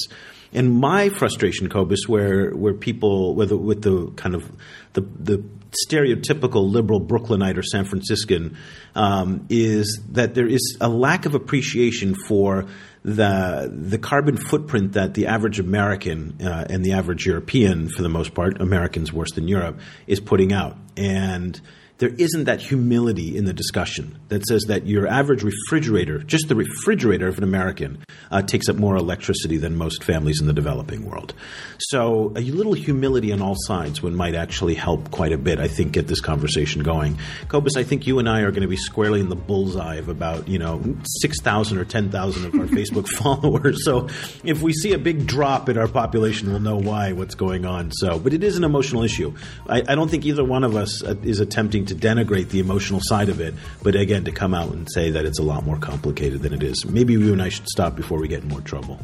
And 0.53 0.73
my 0.73 1.11
frustration, 1.11 1.69
Cobus, 1.69 2.09
where 2.09 2.53
where 2.53 2.73
people 2.73 3.35
with 3.35 3.51
the, 3.51 3.57
with 3.59 3.83
the 3.83 4.11
kind 4.17 4.35
of 4.35 4.51
the 4.95 5.03
the 5.03 5.45
stereotypical 5.87 6.71
liberal 6.71 7.01
Brooklynite 7.01 7.59
or 7.59 7.63
San 7.63 7.85
Franciscan, 7.85 8.57
um, 8.95 9.47
is 9.51 10.01
that 10.13 10.35
there 10.35 10.47
is 10.47 10.79
a 10.81 10.89
lack 10.89 11.27
of 11.27 11.35
appreciation 11.35 12.15
for 12.15 12.65
the 13.03 13.71
the 13.73 13.99
carbon 13.99 14.37
footprint 14.37 14.93
that 14.93 15.15
the 15.15 15.27
average 15.27 15.61
American 15.61 16.39
uh, 16.43 16.67
and 16.69 16.85
the 16.85 16.93
average 16.93 17.27
European, 17.27 17.89
for 17.89 18.03
the 18.03 18.09
most 18.09 18.35
part, 18.35 18.61
Americans 18.61 19.13
worse 19.13 19.33
than 19.33 19.49
Europe, 19.49 19.81
is 20.07 20.21
putting 20.21 20.53
out, 20.53 20.77
and 20.97 21.61
there 21.99 22.11
isn't 22.17 22.45
that 22.45 22.61
humility 22.61 23.37
in 23.37 23.45
the 23.45 23.53
discussion 23.53 24.17
that 24.29 24.47
says 24.47 24.63
that 24.69 24.87
your 24.87 25.09
average 25.09 25.43
refrigerator, 25.43 26.21
just 26.21 26.49
the 26.49 26.55
refrigerator 26.55 27.27
of 27.27 27.39
an 27.39 27.45
American, 27.45 28.05
uh, 28.31 28.41
takes 28.41 28.69
up 28.69 28.77
more 28.77 28.95
electricity 28.95 29.57
than 29.57 29.77
most 29.77 30.05
families 30.05 30.41
in 30.41 30.47
the 30.47 30.53
developing 30.53 31.05
world. 31.05 31.35
So 31.79 32.33
a 32.37 32.41
little 32.41 32.73
humility 32.73 33.33
on 33.33 33.43
all 33.43 33.57
sides 33.59 34.01
would 34.03 34.13
might 34.13 34.37
actually 34.37 34.75
help 34.75 35.11
quite 35.11 35.33
a 35.33 35.39
bit, 35.39 35.59
I 35.59 35.67
think, 35.67 35.93
get 35.93 36.07
this 36.07 36.21
conversation 36.21 36.83
going. 36.83 37.19
Cobus, 37.49 37.77
I 37.77 37.83
think 37.83 38.07
you 38.07 38.21
and 38.21 38.29
I 38.29 38.43
are 38.43 38.51
going 38.51 38.63
to 38.63 38.69
be 38.69 38.77
squarely 38.77 39.21
in 39.21 39.29
the 39.29 39.37
bullseye 39.37 39.97
of 39.97 40.09
about, 40.09 40.47
you 40.47 40.59
know, 40.59 40.81
6,000 41.05 41.79
or 41.79 41.85
10,000 41.85 42.45
of 42.47 42.55
our 42.55 42.67
Facebook 42.67 43.09
followers. 43.09 43.85
So 43.85 44.09
if 44.45 44.63
we 44.63 44.73
see 44.73 44.93
a 44.93 44.99
big 44.99 45.27
drop 45.27 45.69
in 45.69 45.77
our 45.77 45.89
population, 45.89 46.51
we'll 46.51 46.61
know 46.61 46.79
why, 46.79 47.13
what's 47.13 47.35
going 47.35 47.67
on. 47.67 47.91
So, 47.91 48.21
but 48.21 48.33
it 48.33 48.45
is 48.45 48.57
an 48.57 48.63
emotional 48.63 49.03
issue. 49.03 49.35
I, 49.69 49.83
I 49.89 49.95
don't 49.97 50.09
think 50.09 50.25
either 50.27 50.45
one 50.45 50.63
of 50.63 50.77
us 50.77 51.03
uh, 51.03 51.17
is 51.25 51.41
attempting 51.41 51.88
to 51.89 51.95
denigrate 51.95 52.49
the 52.51 52.61
emotional 52.61 53.01
side 53.03 53.29
of 53.29 53.41
it, 53.41 53.55
but 53.83 53.95
again, 53.95 54.25
to 54.25 54.33
come 54.33 54.55
out 54.55 54.73
and 54.73 54.89
say 54.93 55.11
that 55.11 55.25
it's 55.25 55.39
a 55.39 55.43
lot 55.43 55.65
more 55.65 55.79
complicated 55.79 56.43
than 56.43 56.53
it 56.53 56.63
is. 56.63 56.87
Maybe 56.87 57.13
you 57.15 57.33
and 57.33 57.43
I 57.43 57.49
should 57.49 57.69
stop 57.69 57.97
before 57.97 58.19
we 58.19 58.29
get 58.29 58.43
in 58.43 58.49
more 58.49 58.61
trouble. 58.61 58.99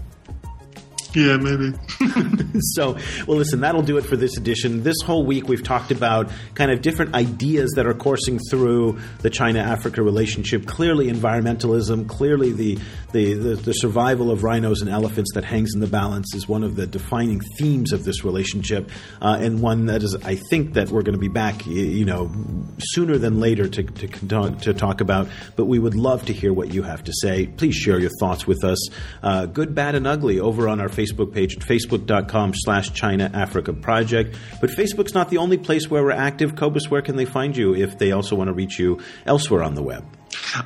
Yeah, 1.15 1.37
maybe. 1.37 1.73
so, 2.61 2.97
well, 3.27 3.39
listen, 3.39 3.61
that'll 3.61 3.83
do 3.83 3.99
it 3.99 4.05
for 4.05 4.17
this 4.17 4.37
edition. 4.37 4.83
This 4.83 4.97
whole 5.05 5.25
week, 5.25 5.47
we've 5.47 5.63
talked 5.63 5.93
about 5.93 6.29
kind 6.55 6.73
of 6.73 6.83
different 6.83 7.15
ideas 7.15 7.71
that 7.77 7.87
are 7.87 7.95
coursing 7.95 8.41
through 8.51 8.99
the 9.21 9.31
China 9.31 9.61
Africa 9.61 10.03
relationship. 10.03 10.67
Clearly, 10.67 11.07
environmentalism, 11.07 12.09
clearly, 12.09 12.51
the, 12.51 12.79
the, 13.13 13.35
the, 13.35 13.55
the, 13.55 13.73
survival 13.75 14.33
of 14.33 14.43
rhinos 14.43 14.81
and 14.81 14.91
elephants 14.91 15.31
that 15.35 15.45
hangs 15.45 15.71
in 15.75 15.81
the 15.81 15.87
balance 15.87 16.35
is 16.35 16.49
one 16.49 16.65
of 16.65 16.75
the 16.75 16.87
defining 16.87 17.41
themes 17.59 17.93
of 17.93 18.05
this 18.05 18.25
relationship, 18.25 18.91
uh, 19.23 19.39
and 19.41 19.61
one 19.61 19.87
that 19.87 20.03
is, 20.03 20.17
I 20.17 20.35
think, 20.35 20.75
that 20.75 20.89
we're 20.89 21.03
going 21.03 21.15
to 21.15 21.21
be 21.21 21.29
back, 21.29 21.65
you 21.65 22.05
know, 22.05 22.33
sooner 22.79 23.19
than 23.19 23.39
later 23.39 23.69
to, 23.69 23.83
to, 23.85 24.57
to 24.63 24.75
talk 24.75 25.01
about. 25.01 25.29
But 25.55 25.67
we 25.67 25.79
would 25.79 25.95
love 25.95 26.27
to 26.27 26.33
hear 26.33 26.53
what 26.53 26.75
you 26.75 26.83
have 26.83 27.05
to 27.05 27.13
say. 27.21 27.47
Please 27.47 27.77
share 27.77 28.01
your 28.01 28.11
thoughts 28.19 28.49
with 28.49 28.65
us, 28.65 28.89
uh, 29.23 29.47
good, 29.47 29.77
bad, 29.77 29.95
and 29.95 30.09
ugly, 30.09 30.41
over 30.41 30.69
on 30.69 30.81
our 30.81 30.89
Facebook 30.89 31.04
Facebook 31.05 31.33
page 31.33 31.57
at 31.57 31.63
facebook.com 31.63 32.53
slash 32.55 32.93
China 32.93 33.31
Africa 33.33 33.73
Project. 33.73 34.37
But 34.61 34.71
Facebook's 34.71 35.15
not 35.15 35.31
the 35.31 35.39
only 35.39 35.59
place 35.59 35.91
where 35.91 36.03
we're 36.03 36.13
active. 36.13 36.57
Cobus, 36.57 36.91
where 36.91 37.03
can 37.03 37.17
they 37.17 37.25
find 37.25 37.57
you 37.57 37.75
if 37.75 37.99
they 37.99 38.13
also 38.13 38.37
want 38.37 38.49
to 38.49 38.55
reach 38.55 38.79
you 38.79 39.01
elsewhere 39.27 39.63
on 39.63 39.75
the 39.75 39.83
web? 39.83 40.05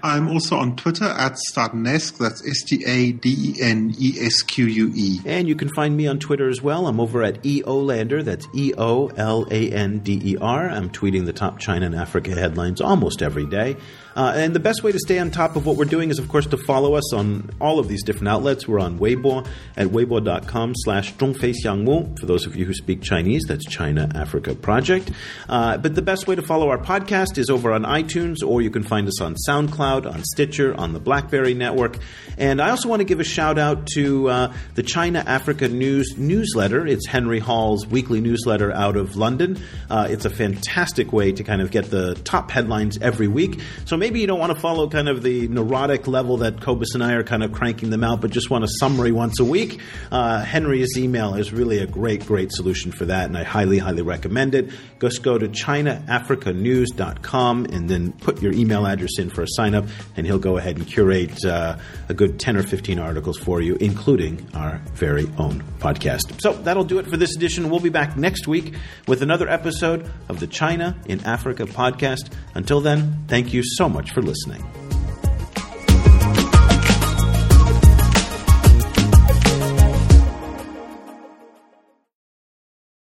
I'm 0.02 0.28
also 0.28 0.56
on 0.56 0.76
Twitter 0.76 1.04
at 1.04 1.36
Stadenesque. 1.50 2.18
That's 2.18 2.46
S 2.46 2.62
T 2.64 2.84
A 2.84 3.12
D 3.12 3.36
E 3.38 3.62
N 3.62 3.94
E 3.98 4.14
S 4.20 4.42
Q 4.42 4.66
U 4.66 4.92
E. 4.94 5.20
And 5.24 5.48
you 5.48 5.54
can 5.54 5.68
find 5.68 5.96
me 5.96 6.06
on 6.06 6.18
Twitter 6.18 6.48
as 6.48 6.62
well. 6.62 6.86
I'm 6.86 7.00
over 7.00 7.22
at 7.22 7.42
EOLander. 7.42 8.24
That's 8.24 8.46
E 8.54 8.72
O 8.76 9.08
L 9.08 9.46
A 9.50 9.70
N 9.70 9.98
D 9.98 10.20
E 10.24 10.36
R. 10.40 10.68
I'm 10.68 10.90
tweeting 10.90 11.26
the 11.26 11.32
top 11.32 11.58
China 11.58 11.86
and 11.86 11.94
Africa 11.94 12.34
headlines 12.34 12.80
almost 12.80 13.22
every 13.22 13.46
day. 13.46 13.76
Uh, 14.18 14.32
and 14.34 14.52
the 14.52 14.58
best 14.58 14.82
way 14.82 14.90
to 14.90 14.98
stay 14.98 15.16
on 15.20 15.30
top 15.30 15.54
of 15.54 15.64
what 15.64 15.76
we're 15.76 15.84
doing 15.84 16.10
is, 16.10 16.18
of 16.18 16.28
course, 16.28 16.44
to 16.44 16.56
follow 16.56 16.94
us 16.94 17.14
on 17.14 17.48
all 17.60 17.78
of 17.78 17.86
these 17.86 18.02
different 18.02 18.26
outlets. 18.26 18.66
We're 18.66 18.80
on 18.80 18.98
Weibo 18.98 19.46
at 19.76 19.86
weibo.com 19.86 20.72
slash 20.74 21.14
zhongfeixiangmu. 21.14 22.18
For 22.18 22.26
those 22.26 22.44
of 22.44 22.56
you 22.56 22.64
who 22.64 22.74
speak 22.74 23.00
Chinese, 23.00 23.44
that's 23.46 23.64
China 23.64 24.10
Africa 24.16 24.56
Project. 24.56 25.12
Uh, 25.48 25.76
but 25.78 25.94
the 25.94 26.02
best 26.02 26.26
way 26.26 26.34
to 26.34 26.42
follow 26.42 26.68
our 26.70 26.78
podcast 26.78 27.38
is 27.38 27.48
over 27.48 27.72
on 27.72 27.84
iTunes, 27.84 28.38
or 28.44 28.60
you 28.60 28.70
can 28.70 28.82
find 28.82 29.06
us 29.06 29.20
on 29.20 29.36
SoundCloud 29.48 30.12
on 30.12 30.24
Stitcher, 30.24 30.74
on 30.74 30.94
the 30.94 30.98
BlackBerry 30.98 31.54
Network. 31.54 31.98
And 32.36 32.60
I 32.60 32.70
also 32.70 32.88
want 32.88 32.98
to 32.98 33.04
give 33.04 33.20
a 33.20 33.24
shout 33.24 33.56
out 33.56 33.86
to 33.94 34.28
uh, 34.28 34.52
the 34.74 34.82
China 34.82 35.22
Africa 35.24 35.68
News 35.68 36.16
newsletter. 36.18 36.84
It's 36.88 37.06
Henry 37.06 37.38
Hall's 37.38 37.86
weekly 37.86 38.20
newsletter 38.20 38.72
out 38.72 38.96
of 38.96 39.14
London. 39.14 39.62
Uh, 39.88 40.08
it's 40.10 40.24
a 40.24 40.30
fantastic 40.30 41.12
way 41.12 41.30
to 41.30 41.44
kind 41.44 41.62
of 41.62 41.70
get 41.70 41.92
the 41.92 42.16
top 42.24 42.50
headlines 42.50 42.98
every 43.00 43.28
week. 43.28 43.60
So 43.84 43.96
maybe 43.96 44.07
you 44.16 44.26
don't 44.26 44.38
want 44.38 44.52
to 44.52 44.60
follow 44.60 44.88
kind 44.88 45.08
of 45.08 45.22
the 45.22 45.48
neurotic 45.48 46.06
level 46.06 46.38
that 46.38 46.60
Cobus 46.60 46.94
and 46.94 47.02
I 47.02 47.14
are 47.14 47.22
kind 47.22 47.42
of 47.42 47.52
cranking 47.52 47.90
them 47.90 48.04
out, 48.04 48.20
but 48.20 48.30
just 48.30 48.50
want 48.50 48.64
a 48.64 48.68
summary 48.80 49.12
once 49.12 49.40
a 49.40 49.44
week. 49.44 49.80
Uh, 50.10 50.42
Henry's 50.44 50.96
email 50.96 51.34
is 51.34 51.52
really 51.52 51.78
a 51.78 51.86
great, 51.86 52.26
great 52.26 52.52
solution 52.52 52.92
for 52.92 53.06
that, 53.06 53.26
and 53.26 53.36
I 53.36 53.44
highly, 53.44 53.78
highly 53.78 54.02
recommend 54.02 54.54
it. 54.54 54.70
Just 55.00 55.22
go 55.22 55.38
to 55.38 55.48
ChinaAfricaNews.com 55.48 57.64
and 57.66 57.90
then 57.90 58.12
put 58.12 58.42
your 58.42 58.52
email 58.52 58.86
address 58.86 59.18
in 59.18 59.30
for 59.30 59.42
a 59.42 59.48
sign 59.48 59.74
up, 59.74 59.86
and 60.16 60.26
he'll 60.26 60.38
go 60.38 60.56
ahead 60.56 60.76
and 60.76 60.86
curate 60.86 61.44
uh, 61.44 61.76
a 62.08 62.14
good 62.14 62.38
10 62.38 62.56
or 62.56 62.62
15 62.62 62.98
articles 62.98 63.38
for 63.38 63.60
you, 63.60 63.76
including 63.76 64.46
our 64.54 64.80
very 64.94 65.26
own 65.38 65.62
podcast. 65.78 66.40
So 66.40 66.52
that'll 66.52 66.84
do 66.84 66.98
it 66.98 67.06
for 67.06 67.16
this 67.16 67.34
edition. 67.36 67.70
We'll 67.70 67.80
be 67.80 67.88
back 67.88 68.16
next 68.16 68.46
week 68.46 68.74
with 69.06 69.22
another 69.22 69.48
episode 69.48 70.10
of 70.28 70.40
the 70.40 70.46
China 70.46 70.96
in 71.06 71.20
Africa 71.24 71.64
podcast. 71.64 72.32
Until 72.54 72.80
then, 72.80 73.24
thank 73.28 73.52
you 73.52 73.62
so 73.64 73.88
much 73.98 74.12
for 74.12 74.22
listening. 74.22 74.77